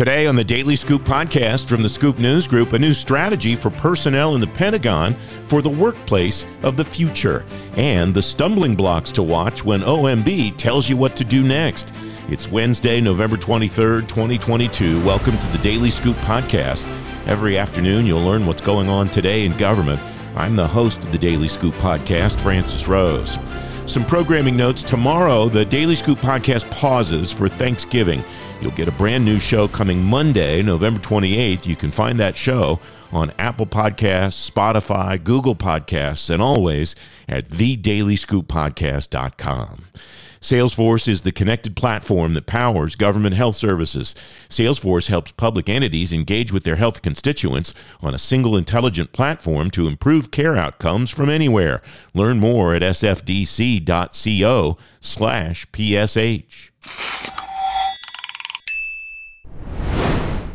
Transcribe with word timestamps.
Today 0.00 0.26
on 0.26 0.34
the 0.34 0.42
Daily 0.42 0.76
Scoop 0.76 1.02
podcast 1.02 1.66
from 1.66 1.82
the 1.82 1.88
Scoop 1.90 2.18
News 2.18 2.46
Group, 2.46 2.72
a 2.72 2.78
new 2.78 2.94
strategy 2.94 3.54
for 3.54 3.68
personnel 3.68 4.34
in 4.34 4.40
the 4.40 4.46
Pentagon 4.46 5.14
for 5.46 5.60
the 5.60 5.68
workplace 5.68 6.46
of 6.62 6.78
the 6.78 6.84
future, 6.86 7.44
and 7.74 8.14
the 8.14 8.22
stumbling 8.22 8.74
blocks 8.74 9.12
to 9.12 9.22
watch 9.22 9.62
when 9.62 9.82
OMB 9.82 10.56
tells 10.56 10.88
you 10.88 10.96
what 10.96 11.16
to 11.16 11.24
do 11.24 11.42
next. 11.42 11.92
It's 12.30 12.48
Wednesday, 12.48 12.98
November 13.02 13.36
23rd, 13.36 14.08
2022. 14.08 15.04
Welcome 15.04 15.38
to 15.38 15.46
the 15.48 15.58
Daily 15.58 15.90
Scoop 15.90 16.16
podcast. 16.20 16.86
Every 17.26 17.58
afternoon, 17.58 18.06
you'll 18.06 18.24
learn 18.24 18.46
what's 18.46 18.62
going 18.62 18.88
on 18.88 19.10
today 19.10 19.44
in 19.44 19.54
government. 19.58 20.00
I'm 20.34 20.56
the 20.56 20.66
host 20.66 21.04
of 21.04 21.12
the 21.12 21.18
Daily 21.18 21.48
Scoop 21.48 21.74
podcast, 21.74 22.40
Francis 22.40 22.88
Rose. 22.88 23.36
Some 23.84 24.06
programming 24.06 24.56
notes. 24.56 24.82
Tomorrow, 24.82 25.50
the 25.50 25.64
Daily 25.66 25.94
Scoop 25.94 26.20
podcast 26.20 26.70
pauses 26.70 27.30
for 27.30 27.48
Thanksgiving. 27.48 28.24
You'll 28.60 28.72
get 28.72 28.88
a 28.88 28.92
brand 28.92 29.24
new 29.24 29.38
show 29.38 29.68
coming 29.68 30.02
Monday, 30.02 30.62
November 30.62 31.00
28th. 31.00 31.66
You 31.66 31.76
can 31.76 31.90
find 31.90 32.20
that 32.20 32.36
show 32.36 32.78
on 33.10 33.32
Apple 33.38 33.64
Podcasts, 33.64 34.50
Spotify, 34.50 35.22
Google 35.22 35.54
Podcasts, 35.54 36.28
and 36.28 36.42
always 36.42 36.94
at 37.26 37.48
thedailyscooppodcast.com. 37.48 39.86
Salesforce 40.42 41.08
is 41.08 41.22
the 41.22 41.32
connected 41.32 41.74
platform 41.76 42.34
that 42.34 42.44
powers 42.46 42.96
government 42.96 43.34
health 43.34 43.56
services. 43.56 44.14
Salesforce 44.48 45.08
helps 45.08 45.32
public 45.32 45.68
entities 45.68 46.12
engage 46.12 46.52
with 46.52 46.62
their 46.64 46.76
health 46.76 47.02
constituents 47.02 47.74
on 48.02 48.14
a 48.14 48.18
single 48.18 48.56
intelligent 48.56 49.12
platform 49.12 49.70
to 49.70 49.86
improve 49.86 50.30
care 50.30 50.56
outcomes 50.56 51.10
from 51.10 51.28
anywhere. 51.30 51.82
Learn 52.14 52.38
more 52.38 52.74
at 52.74 52.82
sfdc.co/psh. 52.82 53.40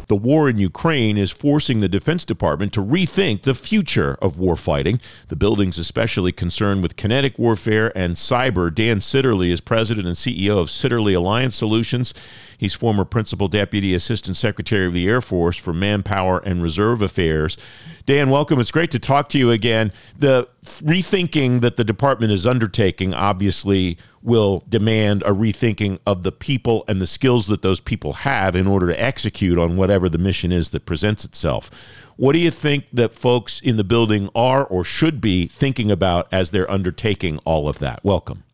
The 0.07 0.15
war 0.15 0.49
in 0.49 0.59
Ukraine 0.59 1.17
is 1.17 1.31
forcing 1.31 1.79
the 1.79 1.89
Defense 1.89 2.25
Department 2.25 2.73
to 2.73 2.81
rethink 2.81 3.41
the 3.41 3.55
future 3.55 4.17
of 4.21 4.35
warfighting. 4.35 5.01
The 5.29 5.35
building's 5.35 5.77
especially 5.77 6.31
concerned 6.31 6.83
with 6.83 6.95
kinetic 6.95 7.39
warfare 7.39 7.91
and 7.97 8.15
cyber. 8.15 8.73
Dan 8.73 8.99
Sitterly 8.99 9.49
is 9.49 9.61
president 9.61 10.07
and 10.07 10.15
CEO 10.15 10.59
of 10.59 10.67
Sitterly 10.67 11.15
Alliance 11.15 11.55
Solutions. 11.55 12.13
He's 12.57 12.73
former 12.73 13.05
principal 13.05 13.47
deputy 13.47 13.93
assistant 13.93 14.37
secretary 14.37 14.85
of 14.85 14.93
the 14.93 15.07
Air 15.07 15.21
Force 15.21 15.57
for 15.57 15.73
Manpower 15.73 16.39
and 16.39 16.61
Reserve 16.61 17.01
Affairs. 17.01 17.57
Dan, 18.05 18.29
welcome. 18.29 18.59
It's 18.59 18.71
great 18.71 18.91
to 18.91 18.99
talk 18.99 19.29
to 19.29 19.37
you 19.37 19.51
again. 19.51 19.91
The 20.17 20.47
rethinking 20.63 21.61
that 21.61 21.75
the 21.75 21.83
department 21.83 22.31
is 22.31 22.45
undertaking 22.45 23.13
obviously 23.13 23.97
will 24.21 24.63
demand 24.69 25.21
a 25.23 25.31
rethinking 25.31 25.99
of 26.05 26.23
the 26.23 26.31
people 26.31 26.83
and 26.87 27.01
the 27.01 27.07
skills 27.07 27.47
that 27.47 27.61
those 27.61 27.79
people 27.79 28.13
have 28.13 28.55
in 28.55 28.67
order 28.67 28.87
to 28.87 29.01
execute 29.01 29.57
on 29.57 29.77
whatever 29.77 30.09
the 30.09 30.17
mission 30.17 30.51
is 30.51 30.69
that 30.69 30.85
presents 30.85 31.25
itself. 31.25 31.69
What 32.15 32.33
do 32.33 32.39
you 32.39 32.51
think 32.51 32.85
that 32.93 33.13
folks 33.13 33.59
in 33.59 33.77
the 33.77 33.83
building 33.83 34.29
are 34.33 34.65
or 34.65 34.83
should 34.83 35.19
be 35.19 35.47
thinking 35.47 35.91
about 35.91 36.27
as 36.31 36.51
they're 36.51 36.69
undertaking 36.71 37.39
all 37.39 37.67
of 37.67 37.79
that? 37.79 38.03
Welcome. 38.03 38.44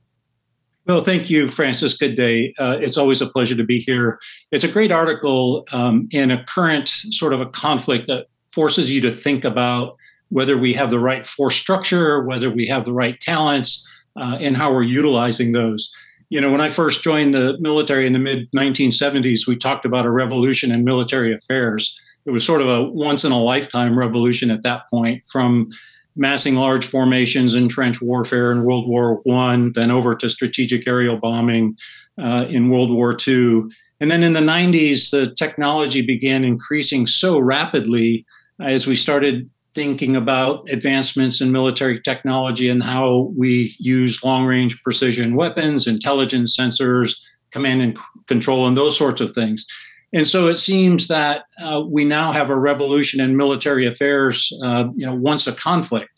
Well, 0.88 1.04
thank 1.04 1.30
you, 1.30 1.48
Francis. 1.48 1.96
Good 1.96 2.16
day. 2.16 2.54
Uh, 2.58 2.78
it's 2.82 2.98
always 2.98 3.22
a 3.22 3.28
pleasure 3.28 3.56
to 3.56 3.64
be 3.64 3.80
here. 3.80 4.20
It's 4.52 4.64
a 4.64 4.68
great 4.68 4.92
article 4.92 5.66
um, 5.72 6.08
in 6.12 6.32
a 6.32 6.44
current 6.46 6.90
sort 6.90 7.34
of 7.34 7.42
a 7.42 7.46
conflict 7.46 8.08
that 8.08 8.28
forces 8.48 8.92
you 8.92 9.00
to 9.02 9.16
think 9.16 9.46
about 9.46 9.96
whether 10.30 10.58
we 10.58 10.74
have 10.74 10.90
the 10.90 11.00
right 11.00 11.26
force 11.28 11.56
structure, 11.56 12.22
whether 12.24 12.50
we 12.50 12.66
have 12.66 12.86
the 12.86 12.94
right 12.94 13.20
talents, 13.20 13.88
uh, 14.16 14.38
and 14.42 14.58
how 14.58 14.74
we're 14.74 14.84
utilizing 14.84 15.52
those. 15.52 15.94
You 16.30 16.42
know, 16.42 16.52
when 16.52 16.62
I 16.62 16.70
first 16.70 17.04
joined 17.04 17.34
the 17.36 17.58
military 17.59 18.08
in 18.08 18.14
the 18.14 18.20
mid 18.20 18.50
1970s, 18.52 19.48
we 19.48 19.58
talked 19.58 19.86
about 19.86 20.06
a 20.06 20.12
revolution 20.12 20.72
in 20.72 20.84
military 20.84 21.34
affairs. 21.34 22.00
It 22.26 22.32
was 22.32 22.46
sort 22.46 22.62
of 22.62 22.70
a 22.70 22.84
once 22.84 23.24
in 23.24 23.32
a 23.32 23.42
lifetime 23.42 23.98
revolution 23.98 24.50
at 24.50 24.64
that 24.64 24.90
point 24.90 25.24
from 25.30 25.70
massing 26.16 26.56
large 26.56 26.86
formations 26.86 27.56
in 27.56 27.70
trench 27.70 28.02
warfare 28.02 28.52
in 28.52 28.63
World 28.63 28.88
War 28.88 29.22
One, 29.24 29.72
then 29.74 29.91
over 29.91 30.16
to 30.16 30.30
strategic 30.30 30.88
aerial 30.88 31.18
bombing 31.18 31.78
uh, 32.22 32.46
in 32.50 32.69
World 32.69 32.91
War 32.91 33.13
Two. 33.13 33.72
And 34.00 34.09
then 34.09 34.24
in 34.24 34.34
the 34.34 34.40
90s, 34.40 35.12
the 35.12 35.31
technology 35.35 36.02
began 36.02 36.44
increasing 36.44 37.06
so 37.06 37.40
rapidly 37.40 38.25
as 38.59 38.88
we 38.88 38.96
started 38.96 39.52
thinking 39.75 40.16
about 40.16 40.68
advancements 40.69 41.40
in 41.40 41.52
military 41.52 42.02
technology 42.02 42.68
and 42.68 42.84
how 42.84 43.31
we 43.38 43.75
use 43.80 44.24
long 44.24 44.46
range 44.46 44.81
precision 44.81 45.35
weapons, 45.35 45.88
intelligence 45.88 46.58
sensors, 46.58 47.16
command 47.52 47.81
and 47.81 47.97
control, 48.28 48.68
and 48.68 48.75
those 48.75 48.97
sorts 48.97 49.22
of 49.22 49.31
things. 49.31 49.66
And 50.13 50.27
so 50.27 50.47
it 50.47 50.57
seems 50.57 51.07
that 51.07 51.45
uh, 51.63 51.83
we 51.88 52.03
now 52.03 52.31
have 52.31 52.49
a 52.49 52.59
revolution 52.59 53.22
in 53.22 53.38
military 53.38 53.88
affairs, 53.88 54.51
uh, 54.63 54.89
you 54.95 55.05
know, 55.05 55.16
once 55.16 55.47
a 55.47 55.53
conflict. 55.53 56.09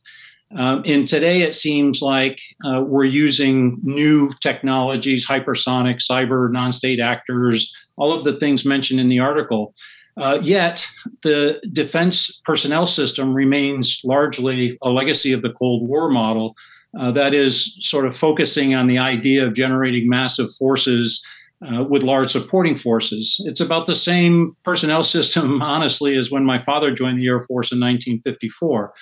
Um, 0.55 0.83
and 0.85 1.07
today 1.07 1.41
it 1.41 1.55
seems 1.55 2.01
like 2.01 2.39
uh, 2.65 2.83
we're 2.85 3.05
using 3.05 3.79
new 3.81 4.31
technologies, 4.39 5.27
hypersonic, 5.27 5.99
cyber, 5.99 6.51
non 6.51 6.71
state 6.71 6.99
actors, 6.99 7.75
all 7.95 8.13
of 8.13 8.23
the 8.23 8.33
things 8.39 8.65
mentioned 8.65 8.99
in 8.99 9.07
the 9.07 9.19
article. 9.19 9.73
Uh, 10.15 10.39
yet, 10.43 10.87
the 11.23 11.59
defense 11.71 12.39
personnel 12.45 12.85
system 12.85 13.33
remains 13.33 14.01
largely 14.03 14.77
a 14.83 14.91
legacy 14.91 15.31
of 15.31 15.41
the 15.41 15.53
Cold 15.53 15.87
War 15.87 16.09
model. 16.09 16.55
Uh, 16.99 17.11
that 17.11 17.33
is, 17.33 17.75
sort 17.81 18.05
of 18.05 18.15
focusing 18.15 18.75
on 18.75 18.85
the 18.85 18.99
idea 18.99 19.45
of 19.45 19.55
generating 19.55 20.07
massive 20.07 20.53
forces 20.53 21.25
uh, 21.65 21.83
with 21.83 22.03
large 22.03 22.31
supporting 22.31 22.75
forces. 22.75 23.41
It's 23.45 23.59
about 23.59 23.85
the 23.85 23.95
same 23.95 24.55
personnel 24.63 25.03
system, 25.15 25.61
honestly, 25.61 26.17
as 26.17 26.31
when 26.31 26.45
my 26.45 26.59
father 26.59 26.93
joined 26.93 27.19
the 27.19 27.27
Air 27.27 27.39
Force 27.39 27.71
in 27.71 27.79
1954. 27.79 28.93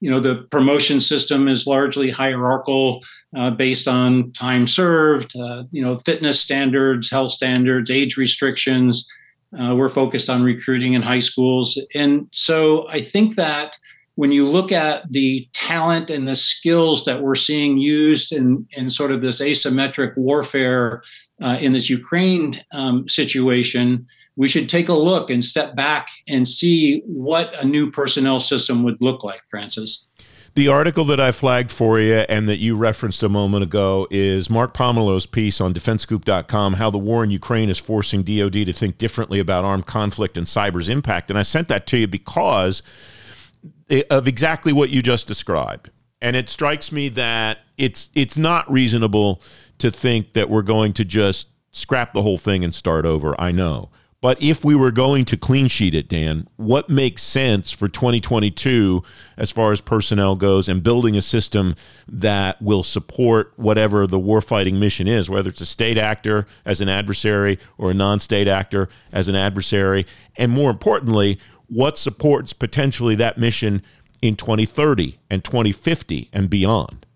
You 0.00 0.10
know, 0.10 0.20
the 0.20 0.46
promotion 0.50 1.00
system 1.00 1.48
is 1.48 1.66
largely 1.66 2.10
hierarchical, 2.10 3.00
uh, 3.36 3.50
based 3.50 3.88
on 3.88 4.32
time 4.32 4.66
served, 4.66 5.36
uh, 5.36 5.64
you 5.72 5.82
know, 5.82 5.98
fitness 5.98 6.40
standards, 6.40 7.10
health 7.10 7.32
standards, 7.32 7.90
age 7.90 8.16
restrictions. 8.16 9.08
Uh, 9.58 9.74
we're 9.74 9.88
focused 9.88 10.30
on 10.30 10.42
recruiting 10.42 10.94
in 10.94 11.02
high 11.02 11.18
schools. 11.18 11.80
And 11.94 12.28
so 12.32 12.88
I 12.88 13.00
think 13.00 13.34
that 13.36 13.76
when 14.14 14.32
you 14.32 14.46
look 14.48 14.72
at 14.72 15.10
the 15.12 15.48
talent 15.52 16.10
and 16.10 16.26
the 16.26 16.36
skills 16.36 17.04
that 17.04 17.22
we're 17.22 17.36
seeing 17.36 17.78
used 17.78 18.32
in, 18.32 18.66
in 18.72 18.90
sort 18.90 19.12
of 19.12 19.20
this 19.20 19.40
asymmetric 19.40 20.16
warfare 20.16 21.02
uh, 21.40 21.58
in 21.60 21.72
this 21.72 21.88
Ukraine 21.88 22.54
um, 22.72 23.08
situation, 23.08 24.06
we 24.36 24.48
should 24.48 24.68
take 24.68 24.88
a 24.88 24.94
look 24.94 25.30
and 25.30 25.44
step 25.44 25.74
back 25.74 26.08
and 26.28 26.46
see 26.46 27.00
what 27.06 27.60
a 27.62 27.66
new 27.66 27.90
personnel 27.90 28.40
system 28.40 28.82
would 28.84 28.96
look 29.00 29.24
like, 29.24 29.40
Francis. 29.48 30.04
The 30.54 30.68
article 30.68 31.04
that 31.04 31.20
I 31.20 31.30
flagged 31.30 31.70
for 31.70 32.00
you 32.00 32.24
and 32.28 32.48
that 32.48 32.58
you 32.58 32.76
referenced 32.76 33.22
a 33.22 33.28
moment 33.28 33.62
ago 33.62 34.08
is 34.10 34.50
Mark 34.50 34.74
Pomerleau's 34.74 35.26
piece 35.26 35.60
on 35.60 35.72
defensescoop.com 35.72 36.74
how 36.74 36.90
the 36.90 36.98
war 36.98 37.22
in 37.22 37.30
Ukraine 37.30 37.70
is 37.70 37.78
forcing 37.78 38.22
DoD 38.22 38.52
to 38.52 38.72
think 38.72 38.98
differently 38.98 39.38
about 39.38 39.64
armed 39.64 39.86
conflict 39.86 40.36
and 40.36 40.48
cyber's 40.48 40.88
impact. 40.88 41.30
And 41.30 41.38
I 41.38 41.42
sent 41.42 41.68
that 41.68 41.86
to 41.88 41.98
you 41.98 42.08
because 42.08 42.82
of 44.10 44.26
exactly 44.26 44.72
what 44.72 44.90
you 44.90 45.00
just 45.00 45.28
described. 45.28 45.90
And 46.20 46.34
it 46.34 46.48
strikes 46.48 46.90
me 46.90 47.08
that 47.10 47.58
it's 47.76 48.10
it's 48.14 48.36
not 48.36 48.68
reasonable 48.70 49.40
to 49.78 49.90
think 49.90 50.32
that 50.32 50.48
we're 50.50 50.62
going 50.62 50.92
to 50.94 51.04
just 51.04 51.48
scrap 51.72 52.12
the 52.12 52.22
whole 52.22 52.38
thing 52.38 52.64
and 52.64 52.74
start 52.74 53.04
over. 53.04 53.38
I 53.40 53.52
know. 53.52 53.90
But 54.20 54.42
if 54.42 54.64
we 54.64 54.74
were 54.74 54.90
going 54.90 55.24
to 55.26 55.36
clean 55.36 55.68
sheet 55.68 55.94
it, 55.94 56.08
Dan, 56.08 56.48
what 56.56 56.90
makes 56.90 57.22
sense 57.22 57.70
for 57.70 57.86
2022 57.86 59.04
as 59.36 59.52
far 59.52 59.70
as 59.70 59.80
personnel 59.80 60.34
goes 60.34 60.68
and 60.68 60.82
building 60.82 61.16
a 61.16 61.22
system 61.22 61.76
that 62.08 62.60
will 62.60 62.82
support 62.82 63.52
whatever 63.54 64.08
the 64.08 64.18
warfighting 64.18 64.78
mission 64.78 65.06
is, 65.06 65.30
whether 65.30 65.50
it's 65.50 65.60
a 65.60 65.66
state 65.66 65.98
actor 65.98 66.48
as 66.64 66.80
an 66.80 66.88
adversary 66.88 67.60
or 67.76 67.92
a 67.92 67.94
non 67.94 68.18
state 68.18 68.48
actor 68.48 68.88
as 69.12 69.28
an 69.28 69.36
adversary? 69.36 70.04
And 70.36 70.50
more 70.50 70.70
importantly, 70.70 71.38
what 71.68 71.96
supports 71.96 72.52
potentially 72.52 73.14
that 73.16 73.38
mission 73.38 73.82
in 74.20 74.34
2030 74.34 75.18
and 75.30 75.44
2050 75.44 76.28
and 76.32 76.50
beyond? 76.50 77.06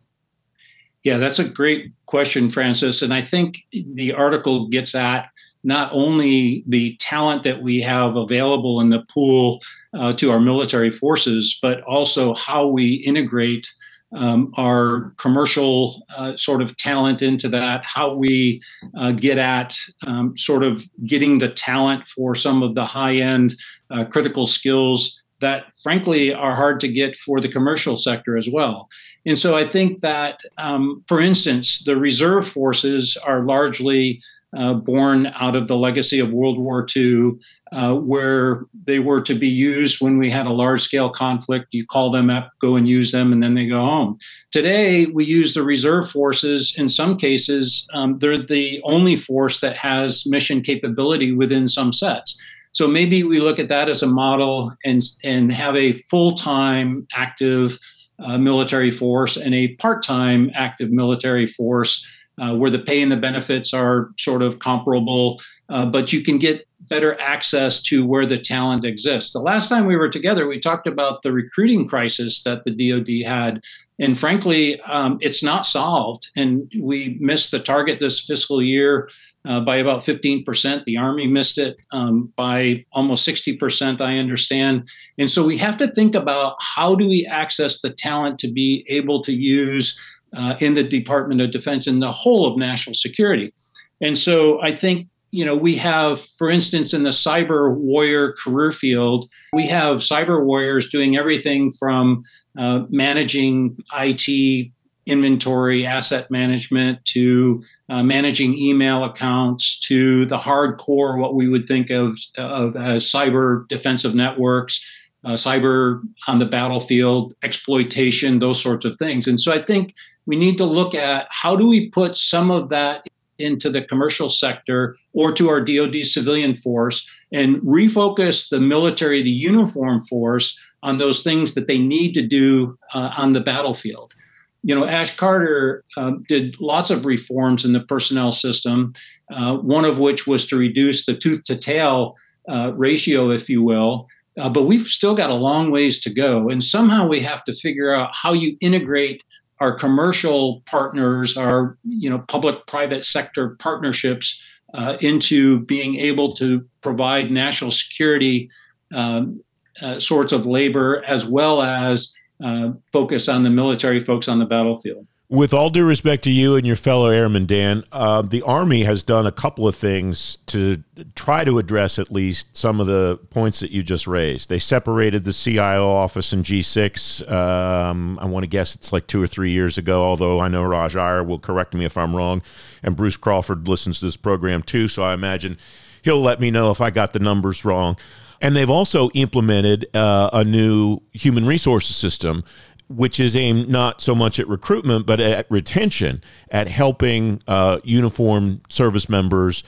Yeah, 1.04 1.18
that's 1.18 1.38
a 1.38 1.48
great 1.48 1.92
question, 2.06 2.48
Francis. 2.48 3.02
And 3.02 3.12
I 3.12 3.22
think 3.22 3.58
the 3.72 4.12
article 4.12 4.68
gets 4.68 4.94
at 4.94 5.30
not 5.64 5.90
only 5.92 6.64
the 6.66 6.96
talent 6.96 7.44
that 7.44 7.62
we 7.62 7.80
have 7.80 8.16
available 8.16 8.80
in 8.80 8.90
the 8.90 9.04
pool 9.12 9.60
uh, 9.94 10.12
to 10.14 10.30
our 10.30 10.40
military 10.40 10.90
forces, 10.90 11.58
but 11.60 11.80
also 11.82 12.34
how 12.34 12.66
we 12.66 12.94
integrate 13.06 13.66
um, 14.14 14.52
our 14.56 15.14
commercial 15.18 16.04
uh, 16.16 16.36
sort 16.36 16.60
of 16.60 16.76
talent 16.76 17.22
into 17.22 17.48
that, 17.48 17.82
how 17.84 18.14
we 18.14 18.60
uh, 18.96 19.12
get 19.12 19.38
at 19.38 19.76
um, 20.06 20.36
sort 20.36 20.62
of 20.62 20.84
getting 21.06 21.38
the 21.38 21.48
talent 21.48 22.06
for 22.06 22.34
some 22.34 22.62
of 22.62 22.74
the 22.74 22.84
high 22.84 23.14
end 23.16 23.54
uh, 23.90 24.04
critical 24.04 24.46
skills 24.46 25.22
that 25.40 25.64
frankly 25.82 26.32
are 26.32 26.54
hard 26.54 26.78
to 26.80 26.88
get 26.88 27.16
for 27.16 27.40
the 27.40 27.48
commercial 27.48 27.96
sector 27.96 28.36
as 28.36 28.48
well. 28.50 28.88
And 29.24 29.38
so 29.38 29.56
I 29.56 29.64
think 29.64 30.00
that, 30.00 30.40
um, 30.58 31.04
for 31.06 31.20
instance, 31.20 31.84
the 31.84 31.96
reserve 31.96 32.46
forces 32.46 33.16
are 33.16 33.44
largely 33.44 34.20
uh, 34.54 34.74
born 34.74 35.32
out 35.34 35.56
of 35.56 35.66
the 35.66 35.76
legacy 35.76 36.18
of 36.18 36.30
World 36.30 36.58
War 36.58 36.86
II, 36.94 37.32
uh, 37.72 37.96
where 37.96 38.66
they 38.84 38.98
were 38.98 39.22
to 39.22 39.34
be 39.34 39.48
used 39.48 40.02
when 40.02 40.18
we 40.18 40.30
had 40.30 40.46
a 40.46 40.52
large 40.52 40.82
scale 40.82 41.08
conflict. 41.08 41.72
You 41.72 41.86
call 41.86 42.10
them 42.10 42.28
up, 42.28 42.50
go 42.60 42.76
and 42.76 42.86
use 42.86 43.12
them, 43.12 43.32
and 43.32 43.42
then 43.42 43.54
they 43.54 43.66
go 43.66 43.80
home. 43.80 44.18
Today, 44.50 45.06
we 45.06 45.24
use 45.24 45.54
the 45.54 45.62
reserve 45.62 46.10
forces. 46.10 46.74
In 46.76 46.90
some 46.90 47.16
cases, 47.16 47.88
um, 47.94 48.18
they're 48.18 48.36
the 48.36 48.82
only 48.84 49.16
force 49.16 49.60
that 49.60 49.76
has 49.76 50.26
mission 50.26 50.60
capability 50.60 51.32
within 51.32 51.66
some 51.66 51.92
sets. 51.92 52.38
So 52.72 52.86
maybe 52.86 53.22
we 53.22 53.38
look 53.38 53.58
at 53.58 53.68
that 53.68 53.88
as 53.88 54.02
a 54.02 54.06
model 54.06 54.72
and, 54.84 55.00
and 55.24 55.52
have 55.52 55.76
a 55.76 55.92
full 55.92 56.34
time 56.34 57.06
active 57.14 57.78
uh, 58.24 58.38
military 58.38 58.90
force 58.90 59.36
and 59.36 59.54
a 59.54 59.68
part 59.76 60.02
time 60.02 60.50
active 60.54 60.90
military 60.90 61.46
force 61.46 62.06
uh, 62.40 62.54
where 62.54 62.70
the 62.70 62.78
pay 62.78 63.02
and 63.02 63.12
the 63.12 63.16
benefits 63.16 63.74
are 63.74 64.10
sort 64.18 64.42
of 64.42 64.58
comparable, 64.58 65.40
uh, 65.68 65.86
but 65.86 66.12
you 66.12 66.22
can 66.22 66.38
get 66.38 66.66
better 66.88 67.18
access 67.20 67.82
to 67.82 68.06
where 68.06 68.26
the 68.26 68.38
talent 68.38 68.84
exists. 68.84 69.32
The 69.32 69.38
last 69.38 69.68
time 69.68 69.86
we 69.86 69.96
were 69.96 70.08
together, 70.08 70.46
we 70.48 70.58
talked 70.58 70.86
about 70.86 71.22
the 71.22 71.32
recruiting 71.32 71.86
crisis 71.86 72.42
that 72.42 72.64
the 72.64 72.72
DoD 72.72 73.26
had. 73.26 73.62
And 73.98 74.18
frankly, 74.18 74.80
um, 74.82 75.18
it's 75.20 75.42
not 75.42 75.66
solved. 75.66 76.28
And 76.36 76.70
we 76.78 77.16
missed 77.20 77.50
the 77.50 77.60
target 77.60 78.00
this 78.00 78.20
fiscal 78.20 78.62
year 78.62 79.08
uh, 79.44 79.60
by 79.60 79.76
about 79.76 80.02
15%. 80.02 80.84
The 80.84 80.96
Army 80.96 81.26
missed 81.26 81.58
it 81.58 81.76
um, 81.92 82.32
by 82.36 82.84
almost 82.92 83.26
60%, 83.28 84.00
I 84.00 84.18
understand. 84.18 84.88
And 85.18 85.30
so 85.30 85.44
we 85.44 85.58
have 85.58 85.76
to 85.78 85.88
think 85.88 86.14
about 86.14 86.56
how 86.60 86.94
do 86.94 87.08
we 87.08 87.26
access 87.26 87.80
the 87.80 87.90
talent 87.90 88.38
to 88.40 88.52
be 88.52 88.84
able 88.88 89.22
to 89.22 89.32
use 89.32 89.98
uh, 90.34 90.56
in 90.60 90.74
the 90.74 90.84
Department 90.84 91.40
of 91.40 91.50
Defense 91.50 91.86
and 91.86 92.02
the 92.02 92.12
whole 92.12 92.46
of 92.46 92.56
national 92.56 92.94
security. 92.94 93.52
And 94.00 94.16
so 94.16 94.60
I 94.62 94.74
think 94.74 95.08
you 95.32 95.46
know 95.46 95.56
we 95.56 95.74
have 95.76 96.20
for 96.20 96.50
instance 96.50 96.92
in 96.92 97.04
the 97.04 97.10
cyber 97.10 97.74
warrior 97.74 98.34
career 98.44 98.70
field 98.70 99.30
we 99.54 99.66
have 99.66 99.98
cyber 99.98 100.44
warriors 100.44 100.90
doing 100.90 101.16
everything 101.16 101.72
from 101.72 102.22
uh, 102.58 102.80
managing 102.90 103.74
it 103.94 104.70
inventory 105.06 105.84
asset 105.84 106.30
management 106.30 107.04
to 107.04 107.62
uh, 107.88 108.02
managing 108.02 108.56
email 108.56 109.04
accounts 109.04 109.80
to 109.80 110.24
the 110.26 110.38
hardcore 110.38 111.18
what 111.18 111.34
we 111.34 111.48
would 111.48 111.66
think 111.66 111.90
of, 111.90 112.18
of 112.38 112.76
as 112.76 113.04
cyber 113.04 113.66
defensive 113.68 114.14
networks 114.14 114.84
uh, 115.24 115.30
cyber 115.30 116.00
on 116.26 116.38
the 116.38 116.46
battlefield 116.46 117.34
exploitation 117.42 118.38
those 118.38 118.60
sorts 118.60 118.84
of 118.84 118.96
things. 118.96 119.26
And 119.26 119.40
so 119.40 119.52
i 119.52 119.60
think 119.60 119.94
we 120.26 120.36
need 120.36 120.56
to 120.58 120.64
look 120.64 120.94
at 120.94 121.26
how 121.30 121.56
do 121.56 121.66
we 121.66 121.88
put 121.90 122.16
some 122.16 122.50
of 122.50 122.68
that 122.68 123.04
into 123.38 123.70
the 123.70 123.82
commercial 123.82 124.28
sector 124.28 124.96
or 125.14 125.32
to 125.32 125.48
our 125.48 125.60
DoD 125.60 126.04
civilian 126.04 126.54
force 126.54 127.08
and 127.32 127.56
refocus 127.62 128.48
the 128.48 128.60
military, 128.60 129.22
the 129.22 129.30
uniform 129.30 130.00
force 130.00 130.56
on 130.82 130.98
those 130.98 131.22
things 131.22 131.54
that 131.54 131.66
they 131.66 131.78
need 131.78 132.12
to 132.12 132.26
do 132.26 132.78
uh, 132.94 133.10
on 133.16 133.32
the 133.32 133.40
battlefield 133.40 134.14
you 134.62 134.74
know, 134.74 134.86
Ash 134.86 135.14
Carter 135.16 135.84
um, 135.96 136.24
did 136.28 136.60
lots 136.60 136.90
of 136.90 137.04
reforms 137.04 137.64
in 137.64 137.72
the 137.72 137.80
personnel 137.80 138.32
system, 138.32 138.92
uh, 139.32 139.56
one 139.56 139.84
of 139.84 139.98
which 139.98 140.26
was 140.26 140.46
to 140.46 140.56
reduce 140.56 141.04
the 141.04 141.16
tooth 141.16 141.44
to 141.44 141.56
tail 141.56 142.16
uh, 142.48 142.72
ratio, 142.74 143.30
if 143.30 143.48
you 143.48 143.62
will. 143.62 144.06
Uh, 144.38 144.48
but 144.48 144.64
we've 144.64 144.86
still 144.86 145.14
got 145.14 145.30
a 145.30 145.34
long 145.34 145.70
ways 145.70 146.00
to 146.00 146.10
go. 146.10 146.48
And 146.48 146.62
somehow 146.62 147.06
we 147.06 147.20
have 147.20 147.44
to 147.44 147.52
figure 147.52 147.92
out 147.92 148.10
how 148.14 148.32
you 148.32 148.56
integrate 148.60 149.22
our 149.60 149.72
commercial 149.72 150.62
partners, 150.66 151.36
our 151.36 151.76
you 151.84 152.08
know 152.08 152.20
public 152.20 152.66
private 152.66 153.04
sector 153.04 153.50
partnerships 153.60 154.42
uh, 154.74 154.96
into 155.00 155.64
being 155.66 155.96
able 155.96 156.34
to 156.34 156.66
provide 156.80 157.30
national 157.30 157.70
security 157.70 158.48
um, 158.94 159.40
uh, 159.80 159.98
sorts 159.98 160.32
of 160.32 160.46
labor 160.46 161.02
as 161.06 161.26
well 161.26 161.62
as 161.62 162.12
uh, 162.42 162.72
focus 162.92 163.28
on 163.28 163.42
the 163.42 163.50
military 163.50 164.00
folks 164.00 164.28
on 164.28 164.38
the 164.38 164.44
battlefield. 164.44 165.06
With 165.32 165.54
all 165.54 165.70
due 165.70 165.86
respect 165.86 166.24
to 166.24 166.30
you 166.30 166.56
and 166.56 166.66
your 166.66 166.76
fellow 166.76 167.08
airmen, 167.08 167.46
Dan, 167.46 167.84
uh, 167.90 168.20
the 168.20 168.42
Army 168.42 168.82
has 168.82 169.02
done 169.02 169.26
a 169.26 169.32
couple 169.32 169.66
of 169.66 169.74
things 169.74 170.36
to 170.48 170.84
try 171.14 171.42
to 171.42 171.58
address 171.58 171.98
at 171.98 172.12
least 172.12 172.54
some 172.54 172.82
of 172.82 172.86
the 172.86 173.18
points 173.30 173.60
that 173.60 173.70
you 173.70 173.82
just 173.82 174.06
raised. 174.06 174.50
They 174.50 174.58
separated 174.58 175.24
the 175.24 175.32
CIO 175.32 175.88
office 175.88 176.34
and 176.34 176.44
G6. 176.44 177.32
Um, 177.32 178.18
I 178.18 178.26
want 178.26 178.42
to 178.42 178.46
guess 178.46 178.74
it's 178.74 178.92
like 178.92 179.06
two 179.06 179.22
or 179.22 179.26
three 179.26 179.52
years 179.52 179.78
ago, 179.78 180.04
although 180.04 180.38
I 180.38 180.48
know 180.48 180.64
Raj 180.64 180.96
Iyer 180.96 181.24
will 181.24 181.38
correct 181.38 181.72
me 181.72 181.86
if 181.86 181.96
I'm 181.96 182.14
wrong. 182.14 182.42
And 182.82 182.94
Bruce 182.94 183.16
Crawford 183.16 183.66
listens 183.66 184.00
to 184.00 184.04
this 184.04 184.18
program 184.18 184.62
too, 184.62 184.86
so 184.86 185.02
I 185.02 185.14
imagine 185.14 185.56
he'll 186.02 186.20
let 186.20 186.40
me 186.40 186.50
know 186.50 186.70
if 186.70 186.82
I 186.82 186.90
got 186.90 187.14
the 187.14 187.20
numbers 187.20 187.64
wrong. 187.64 187.96
And 188.42 188.56
they've 188.56 188.68
also 188.68 189.08
implemented 189.10 189.86
uh, 189.94 190.28
a 190.32 190.44
new 190.44 190.98
human 191.12 191.46
resources 191.46 191.94
system, 191.94 192.42
which 192.88 193.20
is 193.20 193.36
aimed 193.36 193.68
not 193.68 194.02
so 194.02 194.16
much 194.16 194.40
at 194.40 194.48
recruitment, 194.48 195.06
but 195.06 195.20
at 195.20 195.48
retention, 195.48 196.20
at 196.50 196.66
helping 196.66 197.40
uh, 197.46 197.78
uniformed 197.84 198.60
service 198.68 199.08
members 199.08 199.62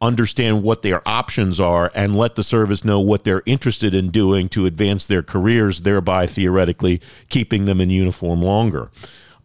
understand 0.00 0.62
what 0.62 0.82
their 0.82 1.06
options 1.06 1.58
are 1.60 1.90
and 1.94 2.14
let 2.14 2.36
the 2.36 2.42
service 2.42 2.84
know 2.84 3.00
what 3.00 3.24
they're 3.24 3.42
interested 3.44 3.92
in 3.92 4.10
doing 4.10 4.48
to 4.48 4.66
advance 4.66 5.06
their 5.06 5.22
careers, 5.22 5.82
thereby 5.82 6.26
theoretically 6.26 7.00
keeping 7.28 7.64
them 7.64 7.80
in 7.80 7.90
uniform 7.90 8.40
longer. 8.40 8.90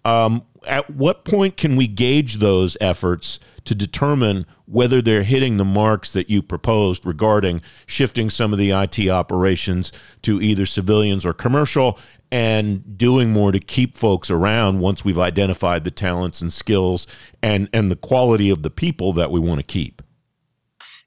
Um, 0.06 0.44
at 0.66 0.90
what 0.90 1.26
point 1.26 1.58
can 1.58 1.76
we 1.76 1.88
gauge 1.88 2.36
those 2.36 2.78
efforts 2.80 3.40
to 3.68 3.76
determine 3.76 4.46
whether 4.66 5.02
they're 5.02 5.24
hitting 5.24 5.58
the 5.58 5.66
marks 5.66 6.12
that 6.12 6.30
you 6.30 6.42
proposed 6.42 7.06
regarding 7.06 7.62
shifting 7.86 8.30
some 8.30 8.52
of 8.54 8.60
the 8.60 8.72
IT 8.72 9.10
operations 9.10 9.92
to 10.22 10.42
either 10.42 10.66
civilians 10.66 11.26
or 11.26 11.34
commercial 11.34 12.00
and 12.32 12.98
doing 12.98 13.32
more 13.32 13.52
to 13.52 13.60
keep 13.60 13.96
folks 13.96 14.32
around 14.32 14.80
once 14.80 15.06
we've 15.06 15.20
identified 15.20 15.84
the 15.84 15.92
talents 15.92 16.42
and 16.42 16.52
skills 16.52 17.08
and 17.42 17.70
and 17.72 17.92
the 17.92 17.96
quality 17.96 18.50
of 18.50 18.64
the 18.64 18.70
people 18.70 19.14
that 19.14 19.32
we 19.32 19.40
want 19.40 19.60
to 19.60 19.66
keep 19.66 20.02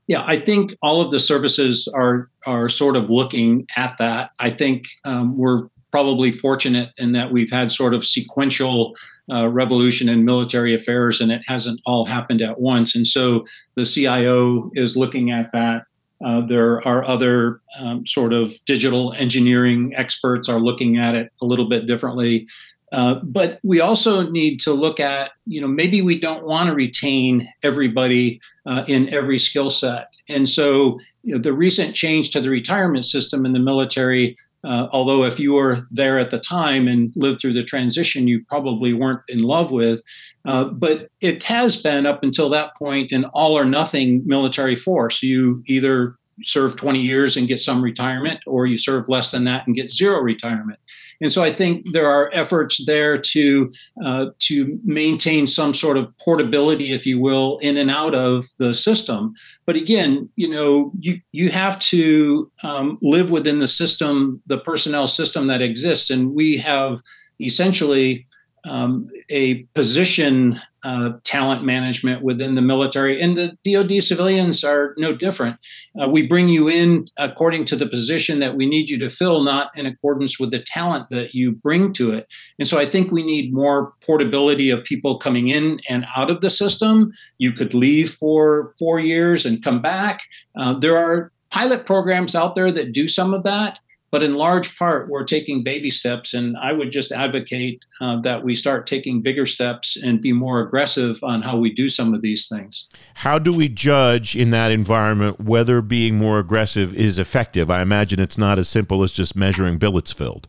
yeah, 0.06 0.24
I 0.26 0.40
think 0.40 0.74
all 0.82 1.00
of 1.00 1.12
the 1.12 1.20
services 1.20 1.86
are 1.94 2.28
are 2.44 2.68
sort 2.68 2.96
of 2.96 3.10
looking 3.10 3.68
at 3.76 3.96
that. 3.98 4.32
I 4.40 4.50
think 4.50 4.86
um, 5.04 5.38
we're 5.38 5.68
probably 5.90 6.30
fortunate 6.30 6.90
in 6.98 7.12
that 7.12 7.32
we've 7.32 7.50
had 7.50 7.72
sort 7.72 7.94
of 7.94 8.04
sequential 8.04 8.94
uh, 9.32 9.48
revolution 9.48 10.08
in 10.08 10.24
military 10.24 10.74
affairs 10.74 11.20
and 11.20 11.30
it 11.32 11.42
hasn't 11.46 11.80
all 11.86 12.04
happened 12.04 12.42
at 12.42 12.60
once. 12.60 12.94
And 12.94 13.06
so 13.06 13.44
the 13.74 13.84
CIO 13.84 14.70
is 14.74 14.96
looking 14.96 15.30
at 15.30 15.52
that. 15.52 15.84
Uh, 16.24 16.42
there 16.42 16.86
are 16.86 17.06
other 17.06 17.60
um, 17.78 18.06
sort 18.06 18.32
of 18.32 18.52
digital 18.66 19.14
engineering 19.14 19.94
experts 19.96 20.48
are 20.48 20.60
looking 20.60 20.98
at 20.98 21.14
it 21.14 21.32
a 21.40 21.46
little 21.46 21.68
bit 21.68 21.86
differently. 21.86 22.46
Uh, 22.92 23.14
but 23.22 23.60
we 23.62 23.80
also 23.80 24.28
need 24.30 24.58
to 24.58 24.72
look 24.72 24.98
at, 24.98 25.30
you 25.46 25.60
know, 25.60 25.68
maybe 25.68 26.02
we 26.02 26.18
don't 26.18 26.44
want 26.44 26.68
to 26.68 26.74
retain 26.74 27.48
everybody 27.62 28.40
uh, 28.66 28.84
in 28.88 29.08
every 29.10 29.38
skill 29.38 29.70
set. 29.70 30.12
And 30.28 30.48
so 30.48 30.98
you 31.22 31.34
know, 31.34 31.40
the 31.40 31.52
recent 31.52 31.94
change 31.94 32.30
to 32.30 32.40
the 32.40 32.50
retirement 32.50 33.04
system 33.04 33.46
in 33.46 33.52
the 33.52 33.60
military 33.60 34.36
uh, 34.62 34.88
although, 34.92 35.24
if 35.24 35.40
you 35.40 35.54
were 35.54 35.78
there 35.90 36.18
at 36.18 36.30
the 36.30 36.38
time 36.38 36.86
and 36.86 37.10
lived 37.16 37.40
through 37.40 37.54
the 37.54 37.64
transition, 37.64 38.28
you 38.28 38.44
probably 38.48 38.92
weren't 38.92 39.22
in 39.28 39.42
love 39.42 39.70
with. 39.70 40.02
Uh, 40.44 40.64
but 40.64 41.08
it 41.20 41.42
has 41.44 41.76
been 41.76 42.06
up 42.06 42.22
until 42.22 42.48
that 42.50 42.76
point 42.76 43.10
an 43.12 43.24
all 43.32 43.56
or 43.56 43.64
nothing 43.64 44.22
military 44.26 44.76
force. 44.76 45.22
You 45.22 45.62
either 45.66 46.16
serve 46.42 46.76
20 46.76 47.00
years 47.00 47.36
and 47.36 47.48
get 47.48 47.60
some 47.60 47.82
retirement, 47.82 48.40
or 48.46 48.66
you 48.66 48.76
serve 48.76 49.08
less 49.08 49.30
than 49.30 49.44
that 49.44 49.66
and 49.66 49.76
get 49.76 49.90
zero 49.90 50.20
retirement. 50.20 50.78
And 51.20 51.30
so 51.30 51.44
I 51.44 51.52
think 51.52 51.92
there 51.92 52.08
are 52.08 52.30
efforts 52.32 52.84
there 52.86 53.18
to 53.18 53.70
uh, 54.04 54.26
to 54.38 54.80
maintain 54.84 55.46
some 55.46 55.74
sort 55.74 55.98
of 55.98 56.06
portability, 56.18 56.92
if 56.92 57.06
you 57.06 57.20
will, 57.20 57.58
in 57.58 57.76
and 57.76 57.90
out 57.90 58.14
of 58.14 58.46
the 58.58 58.74
system. 58.74 59.34
But 59.66 59.76
again, 59.76 60.28
you 60.36 60.48
know, 60.48 60.92
you 60.98 61.20
you 61.32 61.50
have 61.50 61.78
to 61.80 62.50
um, 62.62 62.98
live 63.02 63.30
within 63.30 63.58
the 63.58 63.68
system, 63.68 64.40
the 64.46 64.58
personnel 64.58 65.06
system 65.06 65.46
that 65.48 65.62
exists, 65.62 66.10
and 66.10 66.34
we 66.34 66.56
have 66.56 67.00
essentially 67.40 68.24
um, 68.64 69.08
a 69.30 69.62
position 69.74 70.60
uh, 70.82 71.12
talent 71.24 71.64
management 71.64 72.22
within 72.22 72.54
the 72.54 72.62
military, 72.62 73.20
and 73.20 73.36
the 73.36 73.56
DoD 73.64 74.02
civilians 74.02 74.64
are 74.64 74.94
no 74.96 75.14
different. 75.14 75.56
Uh, 76.00 76.08
we 76.08 76.26
bring 76.26 76.48
you 76.48 76.68
in 76.68 77.06
according 77.18 77.64
to 77.66 77.76
the 77.76 77.86
position 77.86 78.40
that 78.40 78.56
we 78.56 78.66
need 78.66 78.88
you 78.88 78.98
to 78.98 79.10
fill, 79.10 79.42
not 79.42 79.70
in 79.76 79.86
accordance 79.86 80.40
with 80.40 80.50
the 80.50 80.62
talent 80.62 81.08
that 81.10 81.34
you 81.34 81.52
bring 81.52 81.92
to 81.94 82.12
it. 82.12 82.26
And 82.58 82.66
so 82.66 82.78
I 82.78 82.86
think 82.86 83.10
we 83.10 83.22
need 83.22 83.52
more 83.52 83.92
portability 84.04 84.70
of 84.70 84.84
people 84.84 85.18
coming 85.18 85.48
in 85.48 85.80
and 85.88 86.06
out 86.16 86.30
of 86.30 86.40
the 86.40 86.50
system. 86.50 87.12
You 87.38 87.52
could 87.52 87.74
leave 87.74 88.10
for 88.10 88.74
four 88.78 89.00
years 89.00 89.44
and 89.44 89.62
come 89.62 89.82
back. 89.82 90.20
Uh, 90.56 90.74
there 90.78 90.96
are 90.96 91.30
pilot 91.50 91.84
programs 91.84 92.34
out 92.34 92.54
there 92.54 92.72
that 92.72 92.92
do 92.92 93.08
some 93.08 93.34
of 93.34 93.42
that. 93.44 93.78
But 94.10 94.22
in 94.22 94.34
large 94.34 94.76
part, 94.76 95.08
we're 95.08 95.24
taking 95.24 95.62
baby 95.62 95.90
steps. 95.90 96.34
And 96.34 96.56
I 96.56 96.72
would 96.72 96.90
just 96.90 97.12
advocate 97.12 97.84
uh, 98.00 98.20
that 98.22 98.42
we 98.42 98.56
start 98.56 98.86
taking 98.86 99.22
bigger 99.22 99.46
steps 99.46 99.96
and 99.96 100.20
be 100.20 100.32
more 100.32 100.60
aggressive 100.60 101.18
on 101.22 101.42
how 101.42 101.56
we 101.56 101.72
do 101.72 101.88
some 101.88 102.12
of 102.12 102.22
these 102.22 102.48
things. 102.48 102.88
How 103.14 103.38
do 103.38 103.52
we 103.52 103.68
judge 103.68 104.34
in 104.34 104.50
that 104.50 104.72
environment 104.72 105.40
whether 105.40 105.80
being 105.80 106.16
more 106.16 106.38
aggressive 106.38 106.94
is 106.94 107.18
effective? 107.18 107.70
I 107.70 107.82
imagine 107.82 108.18
it's 108.18 108.38
not 108.38 108.58
as 108.58 108.68
simple 108.68 109.02
as 109.02 109.12
just 109.12 109.36
measuring 109.36 109.78
billets 109.78 110.12
filled. 110.12 110.48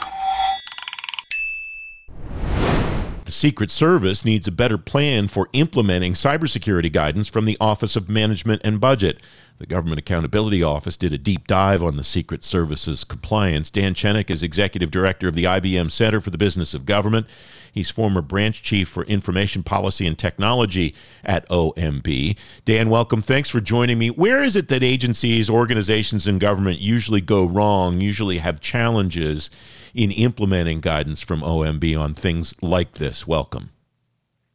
The 3.28 3.32
Secret 3.32 3.70
Service 3.70 4.24
needs 4.24 4.48
a 4.48 4.50
better 4.50 4.78
plan 4.78 5.28
for 5.28 5.50
implementing 5.52 6.14
cybersecurity 6.14 6.90
guidance 6.90 7.28
from 7.28 7.44
the 7.44 7.58
Office 7.60 7.94
of 7.94 8.08
Management 8.08 8.62
and 8.64 8.80
Budget. 8.80 9.20
The 9.58 9.66
Government 9.66 9.98
Accountability 9.98 10.62
Office 10.62 10.96
did 10.96 11.12
a 11.12 11.18
deep 11.18 11.46
dive 11.46 11.82
on 11.82 11.98
the 11.98 12.04
Secret 12.04 12.42
Service's 12.42 13.04
compliance. 13.04 13.70
Dan 13.70 13.92
Chenok 13.92 14.30
is 14.30 14.42
executive 14.42 14.90
director 14.90 15.28
of 15.28 15.34
the 15.34 15.44
IBM 15.44 15.90
Center 15.90 16.22
for 16.22 16.30
the 16.30 16.38
Business 16.38 16.72
of 16.72 16.86
Government. 16.86 17.26
He's 17.70 17.90
former 17.90 18.22
branch 18.22 18.62
chief 18.62 18.88
for 18.88 19.04
information 19.04 19.62
policy 19.62 20.06
and 20.06 20.18
technology 20.18 20.94
at 21.22 21.46
OMB. 21.50 22.34
Dan, 22.64 22.88
welcome. 22.88 23.20
Thanks 23.20 23.50
for 23.50 23.60
joining 23.60 23.98
me. 23.98 24.08
Where 24.08 24.42
is 24.42 24.56
it 24.56 24.68
that 24.68 24.82
agencies, 24.82 25.50
organizations, 25.50 26.26
and 26.26 26.40
government 26.40 26.78
usually 26.78 27.20
go 27.20 27.44
wrong, 27.44 28.00
usually 28.00 28.38
have 28.38 28.62
challenges 28.62 29.50
in 29.98 30.12
implementing 30.12 30.80
guidance 30.80 31.20
from 31.20 31.40
OMB 31.40 31.98
on 31.98 32.14
things 32.14 32.54
like 32.62 32.92
this? 32.92 33.26
Welcome. 33.26 33.70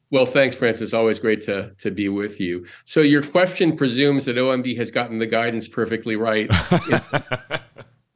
Well, 0.10 0.26
thanks, 0.26 0.56
Francis. 0.56 0.94
Always 0.94 1.20
great 1.20 1.42
to 1.42 1.72
to 1.80 1.92
be 1.92 2.08
with 2.08 2.40
you. 2.40 2.66
So 2.86 3.02
your 3.02 3.22
question 3.22 3.76
presumes 3.76 4.24
that 4.26 4.38
OMB 4.38 4.78
has 4.78 4.90
gotten 4.90 5.20
the 5.20 5.26
guidance 5.26 5.68
perfectly 5.68 6.16
right, 6.16 6.50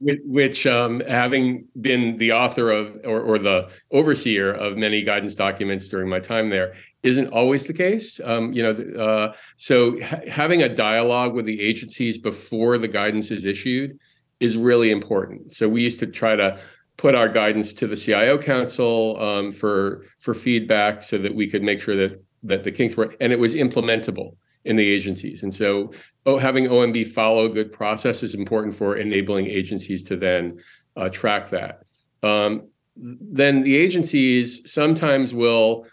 which, 0.00 0.66
um, 0.66 1.00
having 1.00 1.66
been 1.80 2.16
the 2.16 2.32
author 2.32 2.70
of 2.70 2.96
or, 3.04 3.20
or, 3.20 3.38
the 3.38 3.68
overseer 3.90 4.52
of 4.52 4.78
many 4.78 5.02
guidance 5.02 5.34
documents 5.34 5.88
during 5.88 6.08
my 6.08 6.20
time 6.20 6.48
there, 6.48 6.74
isn't 7.02 7.28
always 7.28 7.66
the 7.66 7.74
case. 7.74 8.20
Um, 8.24 8.52
you 8.52 8.62
know, 8.62 9.02
uh, 9.04 9.34
so 9.56 10.00
ha- 10.00 10.20
having 10.30 10.62
a 10.62 10.68
dialogue 10.68 11.34
with 11.34 11.44
the 11.44 11.60
agencies 11.60 12.16
before 12.16 12.78
the 12.78 12.88
guidance 12.88 13.30
is 13.30 13.44
issued 13.44 13.98
is 14.40 14.56
really 14.56 14.92
important. 14.92 15.52
So 15.52 15.68
we 15.68 15.82
used 15.82 15.98
to 15.98 16.06
try 16.06 16.36
to 16.36 16.60
put 16.98 17.14
our 17.14 17.28
guidance 17.28 17.72
to 17.72 17.86
the 17.86 17.96
CIO 17.96 18.36
Council 18.36 19.18
um, 19.22 19.50
for 19.50 20.04
for 20.18 20.34
feedback, 20.34 21.02
so 21.02 21.16
that 21.16 21.34
we 21.34 21.48
could 21.48 21.62
make 21.62 21.80
sure 21.80 21.96
that 21.96 22.22
that 22.42 22.62
the 22.64 22.70
kinks 22.70 22.96
were 22.96 23.14
and 23.20 23.32
it 23.32 23.38
was 23.38 23.54
implementable 23.54 24.36
in 24.64 24.76
the 24.76 24.86
agencies. 24.86 25.42
And 25.42 25.54
so, 25.54 25.92
oh, 26.26 26.36
having 26.36 26.66
OMB 26.66 27.06
follow 27.06 27.46
a 27.46 27.48
good 27.48 27.72
process 27.72 28.22
is 28.22 28.34
important 28.34 28.74
for 28.74 28.96
enabling 28.96 29.46
agencies 29.46 30.02
to 30.04 30.16
then 30.16 30.58
uh, 30.96 31.08
track 31.08 31.48
that. 31.50 31.84
Um, 32.22 32.68
then 32.96 33.62
the 33.62 33.76
agencies 33.76 34.70
sometimes 34.70 35.32
will 35.32 35.86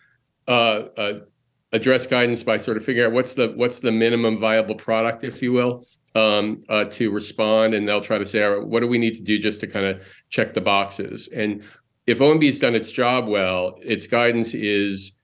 uh, 0.48 0.88
uh, 0.98 1.20
address 1.72 2.08
guidance 2.08 2.42
by 2.42 2.58
sort 2.58 2.78
of 2.78 2.84
figuring 2.84 3.08
out 3.08 3.14
what's 3.14 3.36
the 3.36 3.54
what's 3.56 3.80
the 3.80 3.92
minimum 3.92 4.38
viable 4.38 4.76
product, 4.76 5.24
if 5.24 5.42
you 5.42 5.54
will 5.54 5.86
um, 6.16 6.64
uh, 6.70 6.86
to 6.86 7.12
respond, 7.12 7.74
and 7.74 7.88
they'll 7.88 8.02
try 8.02 8.18
to 8.18 8.26
say, 8.26 8.42
right, 8.42 8.66
"What 8.66 8.80
do 8.80 8.88
we 8.88 8.98
need 8.98 9.16
to 9.16 9.22
do 9.22 9.38
just 9.38 9.60
to 9.60 9.68
kind 9.68 9.86
of 9.86 10.02
check 10.30 10.54
the 10.54 10.62
boxes?" 10.62 11.28
And 11.28 11.64
if 12.08 12.20
OMB's 12.20 12.60
done 12.60 12.76
its 12.76 12.92
job 12.92 13.28
well, 13.28 13.80
its 13.84 14.08
guidance 14.08 14.54
is 14.54 15.18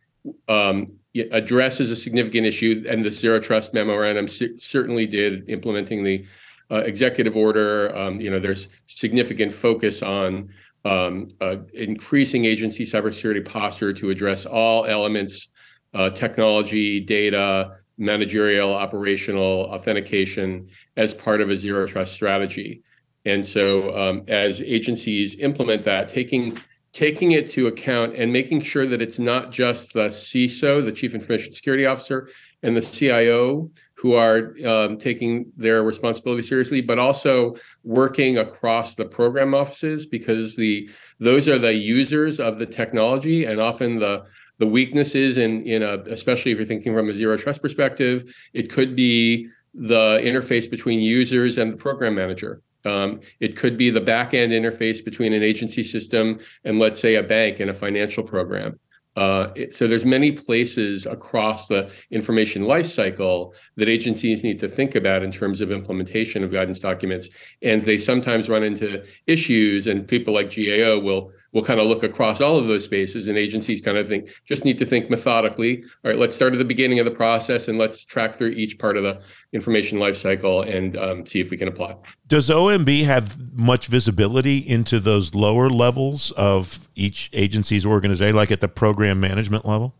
um, 0.48 0.86
addresses 1.31 1.91
a 1.91 1.95
significant 1.95 2.45
issue, 2.45 2.83
and 2.88 3.03
the 3.03 3.12
zero 3.12 3.39
trust 3.39 3.74
memorandum 3.74 4.27
certainly 4.27 5.05
did, 5.05 5.50
implementing 5.50 6.03
the 6.03 6.25
uh, 6.69 6.77
executive 6.77 7.36
order. 7.36 7.95
Um, 7.95 8.19
you 8.19 8.29
know, 8.29 8.39
there's 8.39 8.67
significant 8.88 9.51
focus 9.51 10.01
on 10.01 10.50
um, 10.86 11.27
uh, 11.41 11.57
increasing 11.74 12.45
agency 12.45 12.86
cybersecurity 12.86 13.45
posture 13.45 13.93
to 13.93 14.10
address 14.10 14.45
all 14.45 14.86
elements, 14.86 15.50
uh, 15.93 16.10
technology, 16.10 17.00
data, 17.00 17.77
managerial, 17.98 18.74
operational, 18.74 19.69
authentication, 19.71 20.69
as 20.98 21.13
part 21.13 21.41
of 21.41 21.50
a 21.50 21.57
zero 21.57 21.86
trust 21.88 22.13
strategy. 22.13 22.81
And 23.25 23.45
so, 23.45 23.95
um, 23.95 24.24
as 24.27 24.62
agencies 24.62 25.36
implement 25.39 25.83
that, 25.83 26.10
taking 26.10 26.57
taking 26.93 27.31
it 27.31 27.50
to 27.50 27.67
account 27.67 28.15
and 28.15 28.33
making 28.33 28.62
sure 28.62 28.86
that 28.86 29.01
it's 29.01 29.17
not 29.17 29.50
just 29.50 29.93
the 29.93 30.07
CISO, 30.07 30.83
the 30.83 30.91
Chief 30.91 31.13
Information 31.13 31.53
Security 31.53 31.86
Officer, 31.86 32.29
and 32.63 32.75
the 32.75 32.81
CIO 32.81 33.71
who 33.95 34.13
are 34.13 34.53
um, 34.65 34.98
taking 34.98 35.51
their 35.55 35.83
responsibility 35.83 36.41
seriously, 36.41 36.81
but 36.81 36.98
also 36.98 37.55
working 37.83 38.39
across 38.39 38.95
the 38.95 39.05
program 39.05 39.53
offices 39.53 40.05
because 40.05 40.55
the 40.55 40.89
those 41.19 41.48
are 41.48 41.60
the 41.60 41.74
users 41.74 42.39
of 42.39 42.57
the 42.57 42.65
technology 42.65 43.45
and 43.45 43.62
often 43.62 44.00
the 44.00 44.24
the 44.61 44.67
weaknesses 44.67 45.39
in 45.45 45.51
in 45.65 45.81
a 45.81 45.93
especially 46.17 46.51
if 46.51 46.57
you're 46.59 46.71
thinking 46.73 46.93
from 46.93 47.09
a 47.09 47.15
zero 47.21 47.35
trust 47.35 47.59
perspective, 47.65 48.17
it 48.53 48.65
could 48.75 48.95
be 48.95 49.47
the 49.73 50.19
interface 50.29 50.69
between 50.69 50.99
users 50.99 51.57
and 51.57 51.73
the 51.73 51.77
program 51.77 52.13
manager. 52.13 52.61
Um, 52.85 53.21
it 53.39 53.57
could 53.57 53.75
be 53.75 53.89
the 53.89 54.05
back 54.13 54.33
end 54.35 54.51
interface 54.53 55.03
between 55.03 55.33
an 55.33 55.43
agency 55.51 55.83
system 55.83 56.39
and, 56.63 56.79
let's 56.79 56.99
say, 56.99 57.15
a 57.15 57.23
bank 57.23 57.59
and 57.59 57.69
a 57.71 57.73
financial 57.73 58.23
program. 58.23 58.79
Uh, 59.15 59.47
it, 59.55 59.73
so 59.75 59.87
there's 59.87 60.05
many 60.05 60.31
places 60.31 61.05
across 61.05 61.67
the 61.67 61.89
information 62.11 62.63
lifecycle 62.63 63.51
that 63.77 63.89
agencies 63.89 64.43
need 64.43 64.59
to 64.59 64.69
think 64.69 64.95
about 64.95 65.23
in 65.23 65.31
terms 65.31 65.59
of 65.61 65.71
implementation 65.71 66.43
of 66.43 66.51
guidance 66.51 66.79
documents, 66.79 67.29
and 67.61 67.81
they 67.81 67.97
sometimes 67.97 68.47
run 68.47 68.63
into 68.63 69.03
issues. 69.25 69.87
And 69.87 70.07
people 70.07 70.33
like 70.33 70.55
GAO 70.55 70.99
will 71.07 71.31
will 71.53 71.63
kind 71.63 71.79
of 71.79 71.88
look 71.88 72.03
across 72.03 72.39
all 72.41 72.58
of 72.58 72.67
those 72.67 72.86
spaces 72.86 73.27
and 73.27 73.38
agencies 73.38 73.81
kind 73.81 73.98
of 73.98 74.08
think 74.08 74.29
just 74.46 74.65
need 74.65 74.77
to 74.77 74.86
think 74.86 75.10
methodically. 75.10 75.84
All 76.03 76.12
right 76.12 76.17
let's 76.17 76.36
start 76.36 76.53
at 76.53 76.60
the 76.60 76.65
beginning 76.65 77.00
of 77.00 77.05
the 77.05 77.12
process 77.12 77.67
and 77.67 77.77
let's 77.77 78.05
track 78.05 78.34
through 78.34 78.50
each 78.50 78.79
part 78.79 78.98
of 78.98 79.03
the 79.03 79.20
information 79.53 80.00
lifecycle 80.00 80.67
and 80.74 80.98
um, 80.98 81.25
see 81.25 81.39
if 81.39 81.51
we 81.51 81.58
can 81.58 81.67
apply. 81.67 81.96
Does 82.27 82.50
omb 82.50 83.03
have 83.05 83.38
much 83.53 83.88
visibility 83.88 84.58
into 84.58 85.00
those 85.00 85.36
lower 85.36 85.70
levels 85.70 86.31
of 86.31 86.88
each 86.96 87.29
agency's 87.34 87.86
organization 87.86 88.36
like 88.36 88.51
at 88.51 88.62
the 88.62 88.67
program 88.67 89.20
management 89.20 89.65
level? 89.65 89.93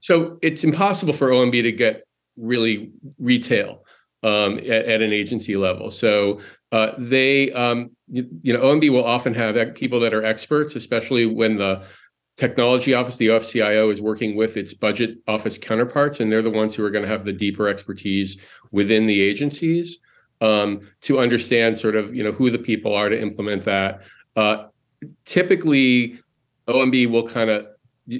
So 0.00 0.38
it's 0.42 0.64
impossible 0.64 1.12
for 1.12 1.30
omb 1.30 1.62
to 1.62 1.72
get 1.72 2.04
really 2.36 2.92
retail 3.18 3.84
um, 4.22 4.58
at, 4.58 4.86
at, 4.86 5.02
an 5.02 5.12
agency 5.12 5.56
level. 5.56 5.90
So 5.90 6.40
uh, 6.72 6.92
they 6.98 7.50
um, 7.52 7.90
you, 8.08 8.28
you, 8.40 8.52
know 8.52 8.60
OMB 8.60 8.90
will 8.90 9.04
often 9.04 9.34
have 9.34 9.74
people 9.74 10.00
that 10.00 10.12
are 10.12 10.24
experts, 10.24 10.76
especially 10.76 11.26
when 11.26 11.56
the 11.56 11.82
technology 12.36 12.94
office, 12.94 13.16
the 13.16 13.28
OFCIO, 13.28 13.92
is 13.92 14.00
working 14.00 14.36
with 14.36 14.56
its 14.56 14.74
budget 14.74 15.18
office 15.26 15.58
counterparts, 15.58 16.20
and 16.20 16.30
they're 16.30 16.42
the 16.42 16.50
ones 16.50 16.74
who 16.74 16.84
are 16.84 16.90
going 16.90 17.04
to 17.04 17.10
have 17.10 17.24
the 17.24 17.32
deeper 17.32 17.68
expertise 17.68 18.38
within 18.70 19.06
the 19.06 19.20
agencies 19.20 19.98
um, 20.40 20.80
to 21.00 21.18
understand 21.18 21.76
sort 21.76 21.96
of 21.96 22.14
you 22.14 22.22
know 22.22 22.32
who 22.32 22.50
the 22.50 22.58
people 22.58 22.94
are 22.94 23.08
to 23.08 23.20
implement 23.20 23.64
that. 23.64 24.02
Uh, 24.36 24.66
typically, 25.24 26.18
OMB 26.68 27.10
will 27.10 27.26
kind 27.26 27.50
of 27.50 27.66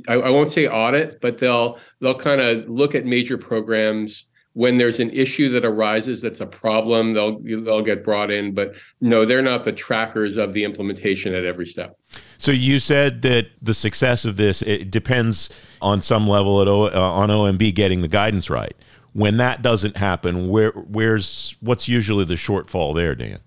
I, 0.09 0.14
I, 0.14 0.31
won't 0.31 0.50
say 0.50 0.67
audit, 0.67 1.21
but 1.21 1.38
they'll 1.38 1.78
they'll 2.00 2.19
kind 2.19 2.40
of 2.40 2.69
look 2.69 2.95
at 2.95 3.07
major 3.07 3.38
programs 3.38 4.25
when 4.55 4.76
there's 4.76 4.99
an 4.99 5.11
issue 5.11 5.49
that 5.50 5.64
arises 5.64 6.21
that's 6.21 6.40
a 6.40 6.47
problem, 6.47 7.12
they'll 7.12 7.38
they'll 7.40 7.83
get 7.83 8.02
brought 8.02 8.31
in. 8.31 8.52
But 8.55 8.75
no, 9.00 9.25
they're 9.25 9.43
not 9.43 9.64
the 9.64 9.73
trackers 9.73 10.37
of 10.37 10.52
the 10.52 10.64
implementation 10.64 11.35
at 11.35 11.45
every 11.45 11.67
step. 11.67 11.97
So 12.38 12.50
you 12.50 12.78
said 12.78 13.23
that 13.23 13.49
the 13.62 13.75
success 13.75 14.25
of 14.25 14.37
this 14.37 14.62
it 14.62 14.90
depends 14.90 15.50
on 15.81 16.02
some 16.02 16.26
level 16.28 16.61
at 16.61 16.69
o, 16.69 16.87
uh, 16.87 16.90
on 16.90 17.28
OMB 17.28 17.75
getting 17.75 18.02
the 18.02 18.09
guidance 18.09 18.50
right. 18.50 18.75
When 19.12 19.37
that 19.38 19.62
doesn't 19.62 19.97
happen, 19.97 20.49
where 20.49 20.73
where's 20.73 21.57
what's 21.61 21.88
usually 21.88 22.25
the 22.25 22.35
shortfall 22.35 22.95
there, 22.95 23.14
Dan? 23.14 23.40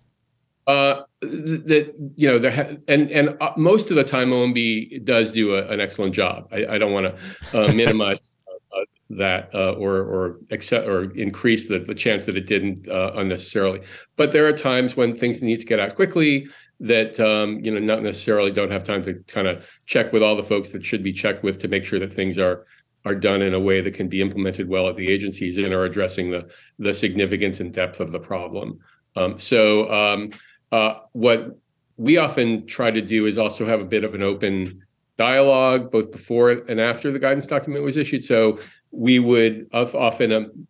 Uh, 0.68 1.04
that 1.22 1.94
you 2.16 2.28
know 2.28 2.40
there 2.40 2.52
ha- 2.52 2.76
and 2.88 3.12
and 3.12 3.38
uh, 3.42 3.52
most 3.58 3.90
of 3.90 3.96
the 3.96 4.04
time 4.04 4.30
OMB 4.30 5.04
does 5.04 5.32
do 5.32 5.56
a, 5.56 5.68
an 5.68 5.80
excellent 5.80 6.16
job. 6.16 6.48
I, 6.52 6.66
I 6.66 6.78
don't 6.78 6.94
want 6.94 7.16
to 7.16 7.58
uh, 7.58 7.74
minimize 7.74 8.34
that 9.18 9.50
uh, 9.54 9.74
or 9.74 9.98
or 9.98 10.40
accept 10.52 10.88
or 10.88 11.12
increase 11.12 11.68
the, 11.68 11.80
the 11.80 11.96
chance 11.96 12.26
that 12.26 12.38
it 12.38 12.48
didn't 12.48 12.88
uh, 12.88 13.12
unnecessarily. 13.16 13.82
But 14.18 14.32
there 14.32 14.46
are 14.46 14.54
times 14.54 14.96
when 14.96 15.16
things 15.16 15.42
need 15.42 15.60
to 15.60 15.66
get 15.66 15.80
out 15.80 15.96
quickly 15.96 16.48
that 16.80 17.20
um, 17.20 17.60
you 17.64 17.72
know 17.72 17.80
not 17.80 18.04
necessarily 18.04 18.52
don't 18.52 18.72
have 18.72 18.84
time 18.84 19.04
to 19.04 19.16
kind 19.28 19.48
of 19.48 19.66
check 19.86 20.14
with 20.14 20.24
all 20.24 20.36
the 20.36 20.44
folks 20.44 20.72
that 20.72 20.86
should 20.86 21.04
be 21.04 21.14
checked 21.14 21.44
with 21.44 21.60
to 21.60 21.68
make 21.68 21.86
sure 21.86 22.00
that 22.00 22.14
things 22.14 22.38
are 22.38 22.66
are 23.06 23.16
done 23.16 23.42
in 23.42 23.54
a 23.54 23.60
way 23.60 23.82
that 23.82 23.94
can 23.94 24.08
be 24.08 24.22
implemented 24.22 24.70
well 24.70 24.88
at 24.88 24.96
the 24.96 25.08
agencies 25.08 25.58
and 25.58 25.74
are 25.74 25.86
addressing 25.86 26.32
the 26.32 26.48
the 26.80 26.94
significance 26.94 27.60
and 27.60 27.74
depth 27.74 28.00
of 28.00 28.12
the 28.12 28.20
problem. 28.20 28.80
Um, 29.16 29.38
so 29.38 29.92
um, 29.92 30.32
uh, 30.72 31.00
what 31.12 31.58
we 31.98 32.18
often 32.18 32.66
try 32.66 32.90
to 32.92 33.02
do 33.02 33.26
is 33.26 33.38
also 33.38 33.66
have 33.66 33.82
a 33.82 33.86
bit 33.86 34.04
of 34.04 34.16
an 34.16 34.24
open 34.24 34.82
dialogue 35.18 35.92
both 35.92 36.12
before 36.12 36.50
and 36.50 36.80
after 36.80 37.12
the 37.12 37.20
guidance 37.20 37.46
document 37.46 37.84
was 37.84 37.98
issued. 37.98 38.24
So 38.24 38.58
we 38.92 39.20
would 39.20 39.68
often, 39.74 40.32
um, 40.32 40.68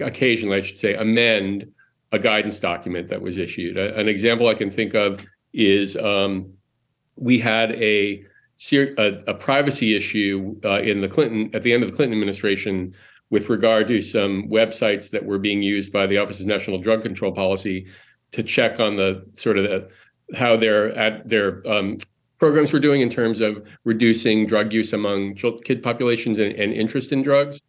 occasionally, 0.00 0.58
I 0.58 0.60
should 0.60 0.78
say, 0.78 0.94
amend 0.94 1.70
a 2.12 2.18
guidance 2.18 2.58
document 2.58 3.08
that 3.08 3.22
was 3.22 3.38
issued. 3.38 3.76
An 3.76 4.08
example 4.08 4.48
I 4.48 4.54
can 4.54 4.70
think 4.70 4.94
of 4.94 5.24
is 5.52 5.96
um, 5.96 6.52
we 7.16 7.38
had 7.38 7.72
a, 7.72 8.24
a, 8.72 9.22
a 9.28 9.34
privacy 9.34 9.94
issue 9.94 10.56
uh, 10.64 10.80
in 10.80 11.00
the 11.00 11.08
Clinton 11.08 11.50
at 11.54 11.62
the 11.62 11.72
end 11.72 11.82
of 11.84 11.90
the 11.90 11.96
Clinton 11.96 12.14
administration 12.14 12.94
with 13.30 13.48
regard 13.48 13.86
to 13.86 14.02
some 14.02 14.48
websites 14.48 15.10
that 15.10 15.24
were 15.24 15.38
being 15.38 15.62
used 15.62 15.92
by 15.92 16.06
the 16.06 16.18
Office 16.18 16.40
of 16.40 16.46
National 16.46 16.78
Drug 16.78 17.02
Control 17.02 17.32
Policy 17.32 17.86
to 18.32 18.42
check 18.42 18.80
on 18.80 18.96
the 18.96 19.24
sort 19.32 19.56
of 19.56 19.64
the, 19.64 19.88
how 20.36 20.56
their 20.56 20.92
at 20.96 21.28
their 21.28 21.66
um, 21.68 21.98
programs 22.40 22.72
we're 22.72 22.80
doing 22.80 23.02
in 23.02 23.10
terms 23.10 23.40
of 23.40 23.62
reducing 23.84 24.46
drug 24.46 24.72
use 24.72 24.92
among 24.94 25.36
kid 25.64 25.82
populations 25.82 26.38
and, 26.38 26.52
and 26.54 26.72
interest 26.72 27.12
in 27.12 27.22
drugs. 27.22 27.60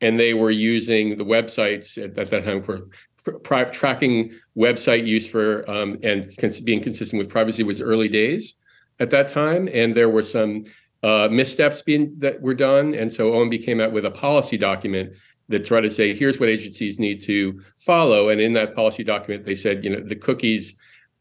And 0.00 0.18
they 0.18 0.32
were 0.32 0.52
using 0.52 1.18
the 1.18 1.24
websites 1.24 2.02
at, 2.02 2.16
at 2.16 2.30
that 2.30 2.44
time 2.44 2.62
for, 2.62 2.88
for 3.16 3.38
tracking 3.66 4.32
website 4.56 5.04
use 5.04 5.26
for 5.26 5.68
um, 5.68 5.98
and 6.02 6.34
cons- 6.38 6.60
being 6.60 6.82
consistent 6.82 7.18
with 7.18 7.28
privacy 7.28 7.64
was 7.64 7.82
early 7.82 8.08
days 8.08 8.54
at 9.00 9.10
that 9.10 9.28
time. 9.28 9.68
And 9.74 9.94
there 9.94 10.08
were 10.08 10.22
some 10.22 10.64
uh, 11.02 11.28
missteps 11.30 11.82
being 11.82 12.14
that 12.18 12.40
were 12.40 12.54
done. 12.54 12.94
And 12.94 13.12
so 13.12 13.32
OMB 13.32 13.62
came 13.64 13.80
out 13.80 13.92
with 13.92 14.06
a 14.06 14.10
policy 14.10 14.56
document 14.56 15.12
that 15.48 15.64
tried 15.64 15.80
to 15.80 15.90
say, 15.90 16.14
here's 16.14 16.38
what 16.38 16.48
agencies 16.48 17.00
need 17.00 17.20
to 17.22 17.60
follow. 17.78 18.28
And 18.28 18.40
in 18.40 18.52
that 18.52 18.76
policy 18.76 19.02
document, 19.02 19.44
they 19.44 19.56
said, 19.56 19.82
you 19.82 19.90
know, 19.90 20.00
the 20.00 20.14
cookies 20.14 20.76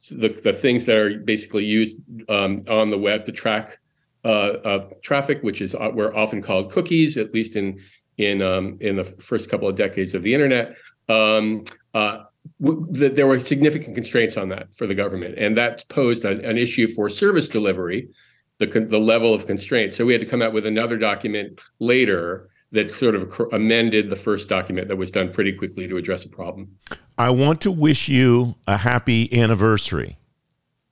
the, 0.07 0.29
the 0.29 0.53
things 0.53 0.85
that 0.85 0.95
are 0.95 1.19
basically 1.19 1.65
used 1.65 1.99
um, 2.29 2.63
on 2.69 2.89
the 2.89 2.97
web 2.97 3.25
to 3.25 3.31
track 3.31 3.79
uh, 4.25 4.27
uh, 4.27 4.89
traffic, 5.01 5.41
which 5.43 5.61
is 5.61 5.75
uh, 5.75 5.91
were 5.93 6.15
often 6.15 6.41
called 6.41 6.71
cookies, 6.71 7.17
at 7.17 7.33
least 7.33 7.55
in 7.55 7.79
in 8.17 8.41
um, 8.41 8.77
in 8.81 8.95
the 8.95 9.03
first 9.03 9.49
couple 9.49 9.67
of 9.67 9.75
decades 9.75 10.13
of 10.13 10.23
the 10.23 10.33
internet. 10.33 10.75
Um, 11.07 11.63
uh, 11.93 12.23
w- 12.61 12.85
there 12.91 13.27
were 13.27 13.39
significant 13.39 13.95
constraints 13.95 14.37
on 14.37 14.49
that 14.49 14.75
for 14.75 14.87
the 14.87 14.95
government, 14.95 15.35
and 15.37 15.57
that 15.57 15.87
posed 15.89 16.25
an, 16.25 16.43
an 16.43 16.57
issue 16.57 16.87
for 16.87 17.09
service 17.09 17.47
delivery, 17.47 18.09
the 18.57 18.67
the 18.67 18.99
level 18.99 19.33
of 19.33 19.45
constraints. 19.45 19.95
So 19.95 20.05
we 20.05 20.13
had 20.13 20.21
to 20.21 20.27
come 20.27 20.41
out 20.41 20.53
with 20.53 20.65
another 20.65 20.97
document 20.97 21.59
later 21.79 22.48
that 22.71 22.93
sort 22.93 23.15
of 23.15 23.33
amended 23.51 24.09
the 24.09 24.15
first 24.15 24.47
document 24.47 24.87
that 24.87 24.95
was 24.95 25.11
done 25.11 25.31
pretty 25.31 25.51
quickly 25.51 25.87
to 25.87 25.97
address 25.97 26.23
a 26.25 26.29
problem. 26.29 26.77
I 27.17 27.31
want 27.31 27.61
to 27.61 27.71
wish 27.71 28.07
you 28.07 28.55
a 28.67 28.77
happy 28.77 29.41
anniversary. 29.41 30.17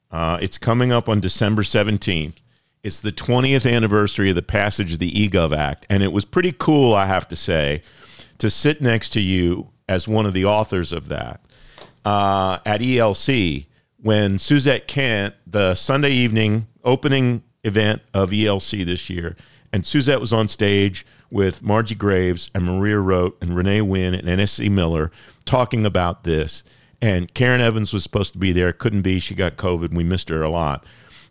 Uh, 0.10 0.40
it's 0.42 0.58
coming 0.58 0.92
up 0.92 1.08
on 1.08 1.20
December 1.20 1.62
17th. 1.62 2.36
It's 2.84 3.00
the 3.00 3.12
20th 3.12 3.72
anniversary 3.72 4.30
of 4.30 4.36
the 4.36 4.42
passage 4.42 4.94
of 4.94 5.00
the 5.00 5.12
eGov 5.12 5.56
Act. 5.56 5.86
And 5.90 6.02
it 6.02 6.12
was 6.12 6.26
pretty 6.26 6.54
cool, 6.58 6.94
I 6.94 7.06
have 7.06 7.28
to 7.28 7.36
say, 7.36 7.82
to 8.40 8.50
sit 8.50 8.82
next 8.82 9.10
to 9.10 9.22
you 9.22 9.70
as 9.90 10.08
one 10.08 10.26
of 10.26 10.34
the 10.34 10.46
authors 10.46 10.92
of 10.92 11.10
that 11.10 11.42
uh, 12.06 12.60
at 12.66 12.82
ELC 12.82 13.68
when 14.02 14.38
Suzette 14.38 14.88
Kent, 14.88 15.36
the 15.46 15.76
Sunday 15.76 16.12
evening 16.12 16.68
opening 16.84 17.44
event 17.64 18.02
of 18.14 18.30
ELC 18.32 18.86
this 18.86 19.10
year, 19.10 19.36
and 19.74 19.86
Suzette 19.86 20.22
was 20.22 20.32
on 20.32 20.48
stage 20.48 21.06
with 21.30 21.64
Margie 21.64 21.96
Graves 21.96 22.50
and 22.54 22.66
Maria 22.66 23.00
Roat 23.00 23.38
and 23.42 23.56
Renee 23.56 23.82
Wynn 23.82 24.14
and 24.14 24.28
NSC 24.28 24.70
Miller 24.72 25.12
talking 25.46 25.86
about 25.86 26.24
this. 26.24 26.64
And 27.02 27.34
Karen 27.34 27.62
Evans 27.62 27.94
was 27.94 28.04
supposed 28.04 28.34
to 28.34 28.40
be 28.40 28.52
there, 28.52 28.74
couldn't 28.74 29.04
be. 29.04 29.20
She 29.20 29.36
got 29.36 29.58
COVID. 29.58 29.94
We 29.94 30.04
missed 30.04 30.30
her 30.30 30.42
a 30.42 30.50
lot. 30.50 30.86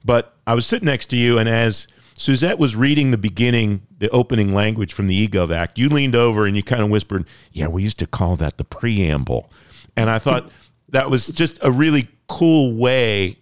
But 0.05 0.37
I 0.47 0.55
was 0.55 0.67
sitting 0.67 0.87
next 0.87 1.07
to 1.07 1.17
you, 1.17 1.39
and 1.39 1.49
as 1.49 1.89
Suzette 2.17 2.59
was 2.59 2.77
reading 2.77 3.11
the 3.11 3.19
beginning, 3.19 3.83
the 3.99 4.09
opening 4.11 4.55
language 4.55 4.93
from 4.93 5.07
the 5.09 5.29
eGov 5.29 5.53
Act, 5.55 5.79
you 5.79 5.89
leaned 5.89 6.15
over 6.15 6.47
and 6.47 6.57
you 6.57 6.63
kind 6.63 6.83
of 6.83 6.91
whispered, 6.91 7.27
Yeah, 7.53 7.67
we 7.67 7.83
used 7.83 7.99
to 7.99 8.07
call 8.07 8.37
that 8.37 8.59
the 8.59 8.65
preamble. 8.65 9.51
And 9.97 10.09
I 10.09 10.19
thought 10.19 10.51
that 10.89 11.11
was 11.11 11.27
just 11.29 11.59
a 11.63 11.71
really 11.71 12.09
cool 12.29 12.77
way 12.77 13.39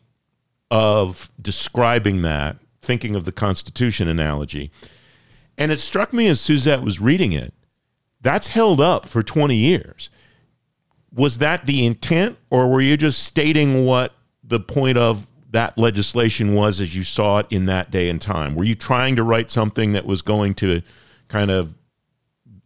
of 0.70 1.30
describing 1.40 2.22
that, 2.22 2.56
thinking 2.82 3.14
of 3.14 3.24
the 3.24 3.32
Constitution 3.32 4.08
analogy. 4.08 4.70
And 5.56 5.70
it 5.70 5.80
struck 5.80 6.12
me 6.12 6.26
as 6.26 6.40
Suzette 6.40 6.82
was 6.82 7.00
reading 7.00 7.32
it, 7.32 7.54
that's 8.20 8.48
held 8.48 8.80
up 8.80 9.06
for 9.06 9.22
20 9.22 9.54
years. 9.54 10.10
Was 11.12 11.38
that 11.38 11.66
the 11.66 11.86
intent, 11.86 12.38
or 12.50 12.68
were 12.68 12.80
you 12.80 12.96
just 12.96 13.22
stating 13.22 13.84
what 13.84 14.14
the 14.42 14.58
point 14.58 14.98
of 14.98 15.26
that 15.50 15.78
legislation 15.78 16.54
was 16.54 16.80
as 16.80 16.96
you 16.96 17.04
saw 17.04 17.38
it 17.38 17.46
in 17.50 17.66
that 17.66 17.90
day 17.90 18.08
and 18.08 18.20
time? 18.20 18.54
Were 18.54 18.64
you 18.64 18.74
trying 18.74 19.14
to 19.16 19.22
write 19.22 19.50
something 19.50 19.92
that 19.92 20.04
was 20.04 20.22
going 20.22 20.54
to 20.54 20.82
kind 21.28 21.50
of 21.50 21.76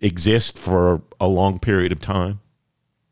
exist 0.01 0.59
for 0.59 1.03
a 1.21 1.27
long 1.27 1.59
period 1.59 1.93
of 1.93 2.01
time? 2.01 2.41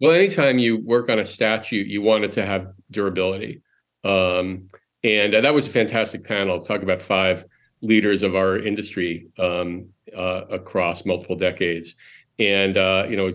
Well, 0.01 0.13
anytime 0.13 0.59
you 0.59 0.79
work 0.79 1.09
on 1.09 1.19
a 1.19 1.27
statute, 1.27 1.87
you 1.87 2.03
want 2.03 2.25
it 2.25 2.33
to 2.33 2.47
have 2.47 2.73
durability. 2.91 3.63
Um, 4.05 4.69
and 5.03 5.35
uh, 5.35 5.41
that 5.41 5.55
was 5.55 5.67
a 5.67 5.71
fantastic 5.71 6.25
panel. 6.25 6.63
Talk 6.63 6.83
about 6.83 7.03
five 7.03 7.45
leaders 7.83 8.23
of 8.23 8.35
our 8.35 8.59
industry 8.59 9.29
um, 9.39 9.87
uh, 10.17 10.43
across 10.51 11.05
multiple 11.05 11.37
decades. 11.37 11.95
And 12.39 12.77
uh, 12.77 13.07
you 13.09 13.17
know, 13.17 13.31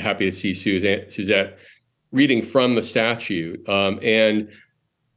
happy 0.00 0.26
to 0.26 0.32
see 0.32 0.54
Suzette, 0.54 1.12
Suzette 1.12 1.58
reading 2.12 2.42
from 2.42 2.74
the 2.74 2.82
statute. 2.82 3.66
Um, 3.68 3.98
and 4.02 4.48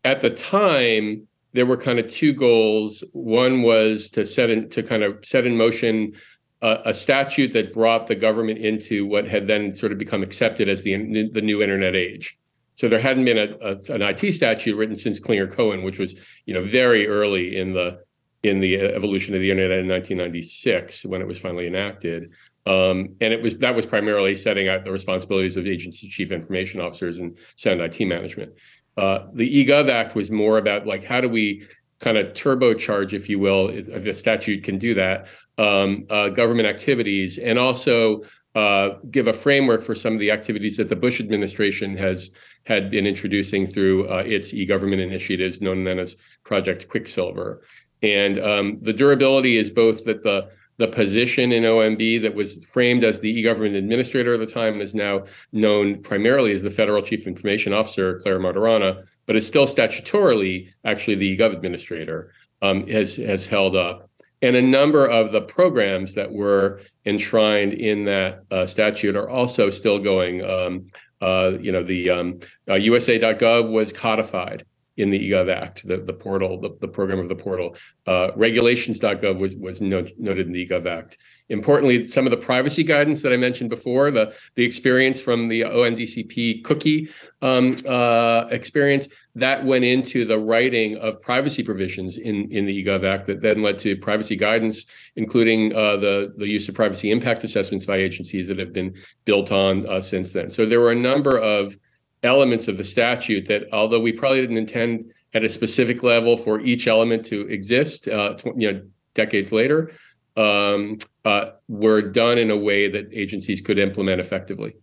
at 0.03 0.21
the 0.21 0.29
time, 0.29 1.27
there 1.53 1.65
were 1.65 1.77
kind 1.77 1.99
of 1.99 2.07
two 2.07 2.33
goals. 2.33 3.03
One 3.13 3.63
was 3.63 4.09
to 4.11 4.25
set 4.25 4.49
in 4.49 4.69
to 4.69 4.83
kind 4.83 5.03
of 5.03 5.17
set 5.23 5.45
in 5.45 5.57
motion 5.57 6.13
a 6.61 6.93
statute 6.93 7.53
that 7.53 7.73
brought 7.73 8.07
the 8.07 8.15
government 8.15 8.59
into 8.59 9.05
what 9.05 9.25
had 9.25 9.47
then 9.47 9.71
sort 9.71 9.93
of 9.93 9.97
become 9.97 10.21
accepted 10.21 10.67
as 10.67 10.83
the 10.83 11.29
the 11.29 11.41
new 11.41 11.61
internet 11.61 11.95
age. 11.95 12.37
So 12.75 12.87
there 12.87 12.99
hadn't 12.99 13.25
been 13.25 13.37
a, 13.37 13.57
a, 13.61 13.93
an 13.93 14.01
IT 14.01 14.33
statute 14.33 14.75
written 14.75 14.95
since 14.95 15.19
Clinger 15.19 15.51
Cohen, 15.51 15.83
which 15.83 15.99
was 15.99 16.15
you 16.45 16.53
know 16.53 16.61
very 16.61 17.07
early 17.07 17.57
in 17.57 17.73
the 17.73 18.01
in 18.43 18.59
the 18.59 18.79
evolution 18.79 19.35
of 19.35 19.41
the 19.41 19.51
internet 19.51 19.79
in 19.79 19.87
1996 19.87 21.05
when 21.05 21.21
it 21.21 21.27
was 21.27 21.39
finally 21.39 21.67
enacted. 21.67 22.31
Um, 22.65 23.15
and 23.21 23.33
it 23.33 23.41
was 23.41 23.57
that 23.59 23.75
was 23.75 23.85
primarily 23.85 24.35
setting 24.35 24.67
out 24.67 24.83
the 24.83 24.91
responsibilities 24.91 25.57
of 25.57 25.65
agency 25.65 26.07
chief 26.07 26.31
information 26.31 26.79
officers 26.81 27.19
and 27.19 27.37
sound 27.55 27.81
IT 27.81 27.99
management. 28.01 28.53
Uh, 28.97 29.27
the 29.33 29.65
eGov 29.65 29.89
Act 29.89 30.15
was 30.15 30.29
more 30.29 30.57
about 30.57 30.85
like 30.85 31.03
how 31.03 31.21
do 31.21 31.29
we 31.29 31.67
kind 31.99 32.17
of 32.17 32.27
turbocharge, 32.33 33.13
if 33.13 33.29
you 33.29 33.39
will, 33.39 33.69
if 33.69 34.05
a 34.05 34.13
statute 34.13 34.63
can 34.63 34.77
do 34.77 34.93
that, 34.93 35.27
um, 35.57 36.05
uh, 36.09 36.29
government 36.29 36.67
activities, 36.67 37.37
and 37.37 37.59
also 37.59 38.23
uh, 38.55 38.89
give 39.11 39.27
a 39.27 39.33
framework 39.33 39.83
for 39.83 39.93
some 39.93 40.13
of 40.13 40.19
the 40.19 40.31
activities 40.31 40.77
that 40.77 40.89
the 40.89 40.95
Bush 40.95 41.19
administration 41.19 41.95
has 41.95 42.31
had 42.65 42.89
been 42.89 43.05
introducing 43.05 43.67
through 43.67 44.09
uh, 44.09 44.23
its 44.25 44.53
e-government 44.53 45.01
initiatives, 45.01 45.61
known 45.61 45.83
then 45.83 45.99
as 45.99 46.15
Project 46.43 46.87
Quicksilver. 46.87 47.61
And 48.01 48.39
um, 48.39 48.77
the 48.81 48.93
durability 48.93 49.57
is 49.57 49.69
both 49.69 50.05
that 50.05 50.23
the 50.23 50.49
the 50.79 50.87
position 50.87 51.51
in 51.51 51.63
OMB 51.63 52.21
that 52.21 52.33
was 52.33 52.63
framed 52.63 53.03
as 53.03 53.19
the 53.19 53.29
e-government 53.29 53.75
administrator 53.75 54.35
at 54.35 54.39
the 54.39 54.45
time 54.45 54.79
is 54.79 54.95
now 54.95 55.25
known 55.51 56.01
primarily 56.01 56.53
as 56.53 56.63
the 56.63 56.69
federal 56.69 57.01
chief 57.01 57.27
information 57.27 57.73
officer, 57.73 58.17
Clare 58.19 58.39
Martorana, 58.39 59.03
but 59.25 59.35
is 59.35 59.45
still 59.45 59.67
statutorily 59.67 60.71
actually 60.85 61.15
the 61.15 61.27
e-gov 61.27 61.51
administrator, 61.51 62.31
um, 62.61 62.87
has 62.87 63.17
has 63.17 63.45
held 63.45 63.75
up. 63.75 64.09
And 64.41 64.55
a 64.55 64.61
number 64.61 65.05
of 65.05 65.33
the 65.33 65.41
programs 65.41 66.15
that 66.15 66.31
were 66.31 66.81
enshrined 67.05 67.73
in 67.73 68.05
that 68.05 68.45
uh, 68.49 68.65
statute 68.65 69.17
are 69.17 69.29
also 69.29 69.69
still 69.69 69.99
going. 69.99 70.43
Um, 70.45 70.87
uh, 71.21 71.57
you 71.59 71.73
know, 71.73 71.83
the 71.83 72.09
um, 72.09 72.39
uh, 72.69 72.75
USA.gov 72.75 73.69
was 73.69 73.91
codified 73.91 74.63
in 74.99 75.09
the 75.09 75.31
eGov 75.31 75.49
Act, 75.49 75.87
the, 75.87 75.97
the 75.97 76.13
portal, 76.13 76.59
the, 76.59 76.75
the 76.81 76.87
program 76.87 77.19
of 77.19 77.29
the 77.29 77.35
portal. 77.35 77.75
Uh, 78.05 78.31
regulations.gov 78.35 79.39
was 79.39 79.55
was 79.55 79.81
noted 79.81 80.47
in 80.47 80.51
the 80.51 80.67
eGov 80.67 80.85
Act. 80.85 81.17
Importantly, 81.47 82.05
some 82.05 82.25
of 82.27 82.31
the 82.31 82.37
privacy 82.37 82.83
guidance 82.83 83.21
that 83.21 83.31
I 83.31 83.37
mentioned 83.37 83.69
before, 83.69 84.11
the 84.11 84.33
the 84.55 84.63
experience 84.63 85.21
from 85.21 85.47
the 85.47 85.61
ONDCP 85.61 86.65
cookie 86.65 87.09
um, 87.41 87.77
uh, 87.87 88.45
experience, 88.51 89.07
that 89.35 89.63
went 89.63 89.85
into 89.85 90.25
the 90.25 90.37
writing 90.37 90.97
of 90.97 91.21
privacy 91.21 91.63
provisions 91.63 92.17
in, 92.17 92.51
in 92.51 92.65
the 92.65 92.83
eGov 92.83 93.05
Act 93.05 93.25
that 93.27 93.39
then 93.39 93.61
led 93.61 93.77
to 93.77 93.95
privacy 93.95 94.35
guidance, 94.35 94.85
including 95.15 95.73
uh, 95.73 95.95
the, 95.95 96.33
the 96.37 96.47
use 96.47 96.67
of 96.67 96.75
privacy 96.75 97.09
impact 97.09 97.45
assessments 97.45 97.85
by 97.85 97.95
agencies 97.95 98.49
that 98.49 98.59
have 98.59 98.73
been 98.73 98.93
built 99.23 99.53
on 99.53 99.87
uh, 99.87 100.01
since 100.01 100.33
then. 100.33 100.49
So 100.49 100.65
there 100.65 100.81
were 100.81 100.91
a 100.91 100.95
number 100.95 101.39
of 101.39 101.77
elements 102.23 102.67
of 102.67 102.77
the 102.77 102.83
statute 102.83 103.47
that, 103.47 103.71
although 103.71 103.99
we 103.99 104.11
probably 104.11 104.41
didn't 104.41 104.57
intend 104.57 105.11
at 105.33 105.43
a 105.43 105.49
specific 105.49 106.03
level 106.03 106.35
for 106.35 106.59
each 106.61 106.87
element 106.87 107.23
to 107.25 107.41
exist, 107.47 108.07
uh, 108.07 108.33
tw- 108.33 108.57
you 108.57 108.71
know, 108.71 108.81
decades 109.13 109.51
later, 109.51 109.91
um, 110.37 110.97
uh, 111.25 111.51
were 111.67 112.01
done 112.01 112.37
in 112.37 112.51
a 112.51 112.57
way 112.57 112.89
that 112.89 113.09
agencies 113.13 113.61
could 113.61 113.77
implement 113.77 114.19
effectively. 114.19 114.75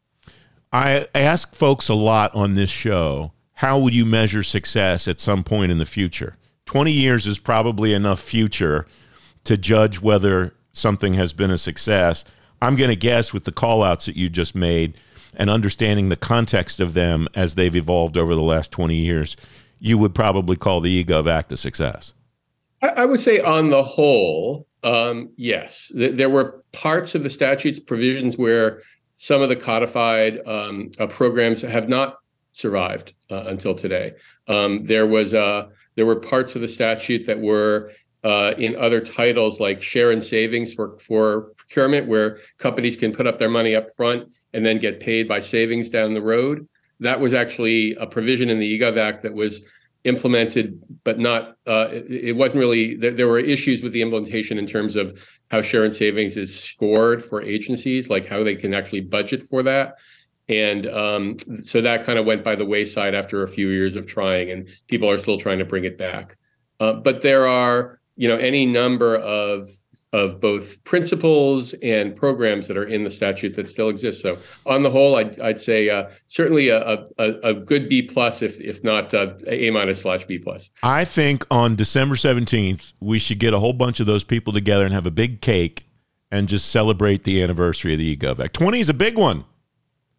I 0.73 1.07
ask 1.15 1.55
folks 1.55 1.89
a 1.89 1.95
lot 1.95 2.35
on 2.35 2.55
this 2.55 2.71
show 2.71 3.33
how 3.61 3.79
would 3.79 3.95
you 3.95 4.05
measure 4.05 4.43
success 4.43 5.09
at 5.09 5.19
some 5.19 5.43
point 5.43 5.73
in 5.73 5.79
the 5.79 5.87
future? 5.87 6.37
20 6.67 6.93
years 6.93 7.27
is 7.27 7.39
probably 7.39 7.95
enough 7.95 8.21
future 8.21 8.87
to 9.45 9.57
judge 9.57 10.03
whether 10.03 10.53
something 10.75 11.15
has 11.15 11.33
been 11.33 11.51
a 11.51 11.57
success. 11.57 12.23
I'm 12.61 12.77
going 12.77 12.91
to 12.91 12.97
guess 12.97 13.33
with 13.33 13.45
the 13.45 13.53
call 13.53 13.83
outs 13.83 14.05
that 14.07 14.17
you 14.17 14.29
just 14.29 14.55
made 14.55 14.99
and 15.37 15.51
understanding 15.51 16.09
the 16.09 16.17
context 16.17 16.81
of 16.81 16.95
them 16.95 17.29
as 17.35 17.55
they've 17.55 17.77
evolved 17.77 18.17
over 18.17 18.35
the 18.35 18.43
last 18.43 18.73
20 18.73 18.95
years, 18.95 19.37
you 19.79 19.99
would 19.99 20.15
probably 20.15 20.57
call 20.57 20.81
the 20.81 21.05
eGov 21.05 21.31
Act 21.31 21.53
a 21.53 21.57
success. 21.57 22.15
I 22.83 23.05
would 23.05 23.21
say, 23.21 23.41
on 23.41 23.71
the 23.71 23.83
whole, 23.83 24.67
um, 24.83 25.31
yes. 25.37 25.91
There 25.95 26.31
were 26.31 26.63
parts 26.73 27.15
of 27.15 27.23
the 27.23 27.31
statute's 27.31 27.81
provisions 27.81 28.37
where 28.37 28.83
some 29.13 29.41
of 29.43 29.49
the 29.49 29.57
codified 29.57 30.47
um, 30.47 30.91
uh, 30.99 31.07
programs 31.07 31.63
have 31.63 31.89
not 31.89 32.19
survived 32.53 33.15
uh, 33.31 33.45
until 33.47 33.75
today. 33.75 34.13
Um, 34.49 34.85
there 34.85 35.07
was 35.07 35.35
uh, 35.35 35.69
there 35.95 36.07
were 36.07 36.17
parts 36.17 36.55
of 36.55 36.61
the 36.61 36.69
statute 36.69 37.27
that 37.27 37.41
were 37.41 37.93
uh, 38.25 38.53
in 38.59 38.77
other 38.77 39.01
titles 39.01 39.59
like 39.59 39.83
share 39.83 40.11
and 40.11 40.23
savings 40.23 40.73
for 40.73 40.99
for 40.99 41.53
procurement, 41.57 42.07
where 42.07 42.39
companies 42.59 42.97
can 42.97 43.11
put 43.13 43.27
up 43.27 43.39
their 43.39 43.51
money 43.51 43.75
up 43.75 43.87
front 43.97 44.29
and 44.57 44.65
then 44.65 44.79
get 44.79 44.99
paid 44.99 45.29
by 45.29 45.39
savings 45.39 45.91
down 45.91 46.15
the 46.15 46.23
road. 46.23 46.67
That 47.01 47.21
was 47.21 47.35
actually 47.35 47.95
a 47.97 48.07
provision 48.07 48.49
in 48.49 48.59
the 48.59 48.81
eGov 48.81 48.97
Act 48.97 49.23
that 49.23 49.35
was 49.35 49.63
implemented, 50.05 50.81
but 51.05 51.19
not. 51.19 51.59
Uh, 51.67 51.89
it, 51.91 52.35
wasn't 52.35 52.61
really. 52.61 52.97
There, 52.97 53.11
there, 53.11 53.29
were 53.29 53.39
issues 53.39 53.83
with 53.83 53.93
the 53.93 54.01
implementation 54.01 54.57
in 54.57 54.67
terms 54.67 54.97
of 54.97 55.21
how 55.51 55.61
share 55.61 55.85
and 55.85 55.93
savings 55.93 56.39
is 56.39 56.59
scored 56.59 57.23
for 57.23 57.43
agencies, 57.43 58.09
like 58.09 58.25
how 58.25 58.43
they 58.43 58.57
can 58.57 58.73
actually 58.73 59.03
budget 59.03 59.43
for 59.43 59.63
that. 59.65 59.97
And 60.49 60.87
um, 60.87 61.37
so 61.63 61.83
that 61.83 62.05
kind 62.05 62.19
of 62.19 62.25
went 62.25 62.43
by 62.43 62.57
the 62.57 62.65
wayside 62.65 63.15
after 63.15 63.43
a 63.43 63.49
few 63.49 63.69
years 63.69 63.95
of 63.95 64.07
trying, 64.07 64.51
and 64.51 64.69
people 64.89 65.11
are 65.11 65.19
still 65.19 65.39
trying 65.39 65.59
to 65.59 65.67
bring 65.67 65.85
it 65.85 65.99
back. 65.99 66.39
Uh, 66.81 66.95
but 66.95 67.21
there 67.21 67.47
are, 67.47 68.01
you 68.17 68.27
know, 68.27 68.37
any 68.37 68.65
number 68.65 69.17
of 69.17 69.69
of 70.13 70.41
both 70.41 70.83
principles 70.85 71.75
and 71.83 72.15
programs 72.15 72.69
that 72.69 72.77
are 72.77 72.85
in 72.85 73.05
the 73.05 73.11
statute 73.11 73.55
that 73.55 73.69
still 73.69 73.89
exist. 73.89 74.23
So 74.23 74.39
on 74.65 74.83
the 74.83 74.91
whole, 74.91 75.17
I'd, 75.17 75.39
I'd 75.41 75.61
say 75.61 75.91
uh, 75.91 76.09
certainly 76.29 76.69
a, 76.69 77.07
a, 77.19 77.33
a, 77.43 77.55
good 77.55 77.89
B 77.89 78.03
plus, 78.03 78.43
if 78.43 78.61
if 78.61 78.85
not 78.85 79.13
uh, 79.13 79.35
A 79.47 79.71
minus 79.71 80.03
slash 80.03 80.25
B 80.25 80.39
plus. 80.39 80.71
I 80.83 81.05
think 81.05 81.45
on 81.51 81.77
December 81.77 82.17
seventeenth 82.17 82.93
we 83.01 83.19
should 83.19 83.39
get 83.39 83.53
a 83.53 83.59
whole 83.59 83.73
bunch 83.73 84.01
of 84.01 84.07
those 84.07 84.25
people 84.25 84.53
together 84.53 84.85
and 84.85 84.95
have 84.95 85.07
a 85.07 85.11
big 85.11 85.41
cake 85.41 85.87
and 86.31 86.49
just 86.49 86.71
celebrate 86.71 87.25
the 87.25 87.43
anniversary 87.43 87.93
of 87.93 87.99
the 87.99 88.17
eGov 88.17 88.45
Act. 88.45 88.55
Twenty 88.55 88.81
is 88.81 88.89
a 88.89 88.95
big 88.95 89.17
one. 89.19 89.45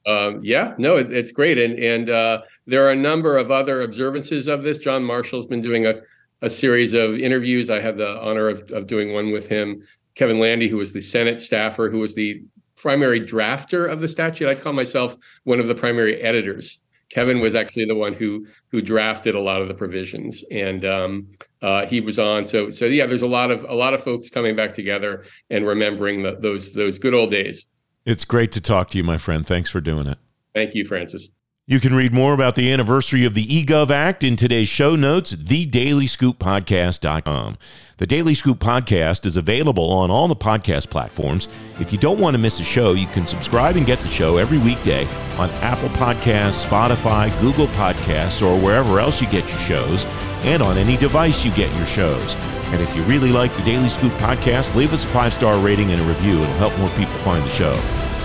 Um, 0.06 0.40
yeah, 0.42 0.74
no, 0.78 0.96
it, 0.96 1.12
it's 1.12 1.32
great, 1.32 1.58
and 1.58 1.78
and 1.80 2.10
uh, 2.10 2.42
there 2.66 2.86
are 2.86 2.92
a 2.92 2.96
number 2.96 3.38
of 3.38 3.52
other 3.52 3.82
observances 3.82 4.48
of 4.48 4.64
this. 4.64 4.78
John 4.78 5.04
Marshall's 5.04 5.46
been 5.46 5.62
doing 5.62 5.86
a, 5.86 5.96
a 6.42 6.50
series 6.50 6.94
of 6.94 7.16
interviews. 7.16 7.70
I 7.70 7.80
had 7.80 7.98
the 7.98 8.20
honor 8.20 8.48
of, 8.48 8.70
of 8.72 8.88
doing 8.88 9.14
one 9.14 9.32
with 9.32 9.48
him. 9.48 9.82
Kevin 10.16 10.40
Landy, 10.40 10.68
who 10.68 10.78
was 10.78 10.94
the 10.94 11.02
Senate 11.02 11.42
staffer, 11.42 11.90
who 11.90 12.00
was 12.00 12.16
the 12.16 12.44
primary 12.76 13.20
drafter 13.20 13.92
of 13.92 14.00
the 14.00 14.08
statute. 14.08 14.48
I 14.48 14.56
call 14.56 14.74
myself 14.74 15.18
one 15.44 15.60
of 15.60 15.68
the 15.68 15.76
primary 15.76 16.22
editors. 16.22 16.80
Kevin 17.10 17.40
was 17.40 17.56
actually 17.56 17.86
the 17.86 17.96
one 17.96 18.14
who 18.14 18.46
who 18.70 18.82
drafted 18.82 19.34
a 19.34 19.40
lot 19.40 19.62
of 19.62 19.70
the 19.70 19.74
provisions, 19.74 20.44
and 20.52 20.84
um, 20.84 21.28
uh, 21.62 21.86
he 21.86 22.02
was 22.02 22.20
on. 22.20 22.46
So 22.46 22.70
so 22.70 22.86
yeah, 22.86 23.06
there's 23.06 23.22
a 23.22 23.28
lot 23.28 23.50
of 23.50 23.64
a 23.64 23.74
lot 23.74 23.94
of 23.94 24.04
folks 24.04 24.30
coming 24.30 24.56
back 24.56 24.74
together 24.74 25.26
and 25.50 25.66
remembering 25.66 26.24
the, 26.24 26.36
those 26.40 26.74
those 26.74 27.00
good 27.00 27.14
old 27.14 27.32
days. 27.32 27.66
It's 28.06 28.26
great 28.26 28.52
to 28.54 28.62
talk 28.62 28.90
to 28.92 28.98
you, 28.98 29.04
my 29.04 29.18
friend. 29.18 29.46
Thanks 29.46 29.70
for 29.70 29.82
doing 29.82 30.08
it. 30.08 30.18
Thank 30.54 30.76
you, 30.76 30.84
Francis. 30.84 31.30
You 31.70 31.82
can 31.82 31.94
read 31.94 32.14
more 32.14 32.34
about 32.34 32.56
the 32.56 32.72
anniversary 32.72 33.26
of 33.26 33.34
the 33.34 33.46
eGov 33.46 33.90
Act 33.90 34.24
in 34.24 34.38
today's 34.38 34.70
show 34.70 34.96
notes, 34.96 35.34
thedailyscooppodcast.com. 35.34 37.58
The 37.98 38.08
Daily 38.08 38.36
Scoop 38.36 38.60
podcast 38.60 39.26
is 39.26 39.36
available 39.36 39.92
on 39.92 40.10
all 40.10 40.30
the 40.30 40.36
podcast 40.38 40.90
platforms. 40.90 41.50
If 41.82 41.92
you 41.92 41.98
don't 41.98 42.22
want 42.22 42.36
to 42.36 42.38
miss 42.38 42.62
a 42.62 42.64
show, 42.64 42.94
you 42.94 43.08
can 43.08 43.28
subscribe 43.28 43.76
and 43.76 43.86
get 43.86 44.00
the 44.00 44.08
show 44.08 44.38
every 44.38 44.60
weekday 44.60 45.06
on 45.38 45.50
Apple 45.60 45.90
Podcasts, 45.90 46.66
Spotify, 46.66 47.38
Google 47.42 47.68
Podcasts, 47.68 48.42
or 48.42 48.58
wherever 48.58 49.02
else 49.02 49.22
you 49.22 49.28
get 49.28 49.46
your 49.50 49.60
shows, 49.60 50.06
and 50.46 50.64
on 50.64 50.78
any 50.78 50.96
device 50.96 51.44
you 51.44 51.52
get 51.52 51.76
your 51.76 51.86
shows. 51.86 52.38
And 52.68 52.82
if 52.82 52.96
you 52.96 53.04
really 53.04 53.34
like 53.34 53.54
the 53.58 53.64
Daily 53.64 53.90
Scoop 53.90 54.14
podcast, 54.14 54.74
leave 54.74 54.94
us 54.94 55.04
a 55.04 55.10
five 55.10 55.34
star 55.34 55.60
rating 55.60 55.92
and 55.92 56.02
a 56.02 56.06
review. 56.06 56.42
It'll 56.42 56.54
help 56.54 56.78
more 56.78 56.88
people 56.92 57.18
find 57.26 57.44
the 57.44 57.50
show. 57.50 57.76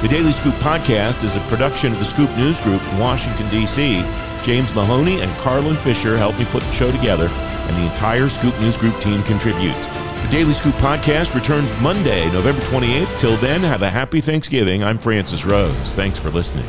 The 0.03 0.09
Daily 0.09 0.33
Scoop 0.33 0.55
podcast 0.55 1.23
is 1.23 1.37
a 1.37 1.41
production 1.43 1.93
of 1.93 1.99
the 2.01 2.05
Scoop 2.05 2.29
News 2.37 2.61
Group 2.61 2.83
in 2.83 2.99
Washington, 2.99 3.49
D.C. 3.51 4.03
James 4.43 4.75
Mahoney 4.75 5.21
and 5.21 5.31
Carlin 5.43 5.77
Fisher 5.77 6.17
helped 6.17 6.41
me 6.41 6.45
put 6.47 6.65
the 6.65 6.73
show 6.73 6.91
together, 6.91 7.29
and 7.29 7.77
the 7.77 7.89
entire 7.89 8.29
Scoop 8.29 8.59
News 8.59 8.77
Group 8.77 9.01
team 9.01 9.23
contributes. 9.23 9.87
The 9.87 10.29
Daily 10.29 10.55
Scoop 10.55 10.75
podcast 10.75 11.37
returns 11.37 11.71
Monday, 11.81 12.29
November 12.33 12.61
28th. 12.63 13.21
Till 13.21 13.37
then, 13.37 13.61
have 13.61 13.83
a 13.83 13.91
happy 13.91 14.21
Thanksgiving. 14.21 14.83
I'm 14.83 14.99
Francis 14.99 15.45
Rose. 15.45 15.93
Thanks 15.93 16.19
for 16.19 16.31
listening. 16.33 16.69